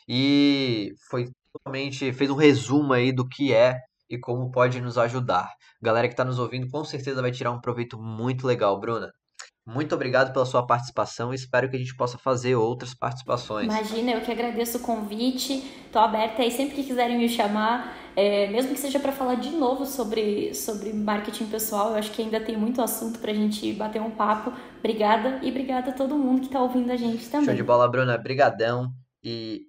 e 0.08 0.94
foi 1.10 1.28
totalmente. 1.52 2.14
fez 2.14 2.32
um 2.32 2.36
resumo 2.36 2.94
aí 2.94 3.12
do 3.12 3.28
que 3.28 3.54
é 3.54 3.76
e 4.10 4.18
como 4.18 4.52
pode 4.52 4.80
nos 4.80 4.98
ajudar. 4.98 5.50
Galera 5.82 6.08
que 6.08 6.14
está 6.14 6.24
nos 6.24 6.40
ouvindo 6.40 6.70
com 6.70 6.86
certeza 6.86 7.22
vai 7.22 7.32
tirar 7.32 7.52
um 7.52 7.60
proveito 7.60 8.02
muito 8.02 8.48
legal, 8.48 8.80
Bruna. 8.80 9.12
Muito 9.68 9.94
obrigado 9.94 10.32
pela 10.32 10.46
sua 10.46 10.66
participação 10.66 11.34
e 11.34 11.36
espero 11.36 11.70
que 11.70 11.76
a 11.76 11.80
gente 11.80 11.94
possa 11.94 12.18
fazer 12.18 12.56
outras 12.56 12.94
participações. 12.94 13.66
Imagina, 13.66 14.12
eu 14.12 14.22
que 14.22 14.32
agradeço 14.32 14.78
o 14.78 14.82
convite. 14.82 15.62
Estou 15.86 16.02
aberta 16.02 16.42
aí 16.42 16.50
sempre 16.50 16.78
que 16.78 16.84
quiserem 16.86 17.18
me 17.18 17.28
chamar, 17.28 17.94
é, 18.16 18.48
mesmo 18.48 18.74
que 18.74 18.80
seja 18.80 18.98
para 18.98 19.12
falar 19.12 19.36
de 19.36 19.50
novo 19.50 19.86
sobre, 19.86 20.54
sobre 20.54 20.94
marketing 20.94 21.48
pessoal. 21.48 21.90
Eu 21.90 21.96
acho 21.98 22.12
que 22.12 22.22
ainda 22.22 22.40
tem 22.40 22.56
muito 22.56 22.82
assunto 22.82 23.20
para 23.20 23.32
a 23.32 23.36
gente 23.36 23.74
bater 23.74 24.02
um 24.02 24.12
papo. 24.12 24.54
Obrigada 24.80 25.40
e 25.44 25.50
obrigada 25.50 25.92
a 25.92 25.94
todo 25.94 26.18
mundo 26.18 26.40
que 26.40 26.48
está 26.48 26.62
ouvindo 26.62 26.90
a 26.90 26.96
gente 26.96 27.28
também. 27.30 27.48
Show 27.48 27.56
de 27.56 27.64
bola, 27.64 27.90
Bruna. 27.90 28.18
Brigadão 28.18 28.94
e 29.22 29.64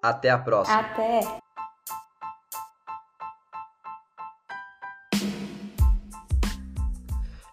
até 0.00 0.30
a 0.30 0.38
próxima. 0.38 0.78
Até. 0.78 1.40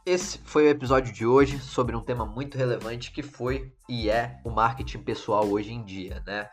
Esse 0.07 0.37
foi 0.45 0.63
o 0.63 0.69
episódio 0.69 1.11
de 1.11 1.25
hoje 1.25 1.59
sobre 1.59 1.93
um 1.93 1.99
tema 1.99 2.25
muito 2.25 2.57
relevante 2.57 3.11
que 3.11 3.21
foi 3.21 3.73
e 3.89 4.09
é 4.09 4.39
o 4.45 4.49
marketing 4.49 4.99
pessoal 4.99 5.45
hoje 5.45 5.73
em 5.73 5.83
dia, 5.83 6.23
né? 6.25 6.49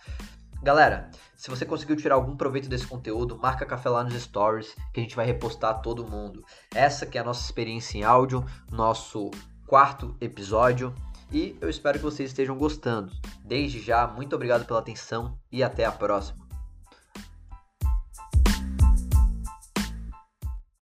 Galera, 0.61 1.09
se 1.37 1.49
você 1.51 1.65
conseguiu 1.65 1.95
tirar 1.95 2.17
algum 2.17 2.37
proveito 2.37 2.69
desse 2.69 2.85
conteúdo, 2.85 3.39
marca 3.39 3.65
café 3.65 3.89
lá 3.89 4.03
nos 4.03 4.21
stories 4.21 4.75
que 4.93 4.99
a 4.99 5.03
gente 5.05 5.15
vai 5.15 5.25
repostar 5.25 5.71
a 5.71 5.75
todo 5.75 6.05
mundo. 6.05 6.45
Essa 6.75 7.07
que 7.07 7.17
é 7.17 7.21
a 7.21 7.25
nossa 7.25 7.45
experiência 7.45 7.97
em 7.97 8.03
áudio, 8.03 8.45
nosso 8.73 9.31
quarto 9.69 10.17
episódio 10.21 10.93
e 11.31 11.57
eu 11.61 11.71
espero 11.71 11.99
que 11.99 12.05
vocês 12.05 12.31
estejam 12.31 12.59
gostando. 12.59 13.13
Desde 13.45 13.81
já, 13.81 14.05
muito 14.05 14.35
obrigado 14.35 14.67
pela 14.67 14.81
atenção 14.81 15.39
e 15.53 15.63
até 15.63 15.85
a 15.85 15.93
próxima. 15.93 16.44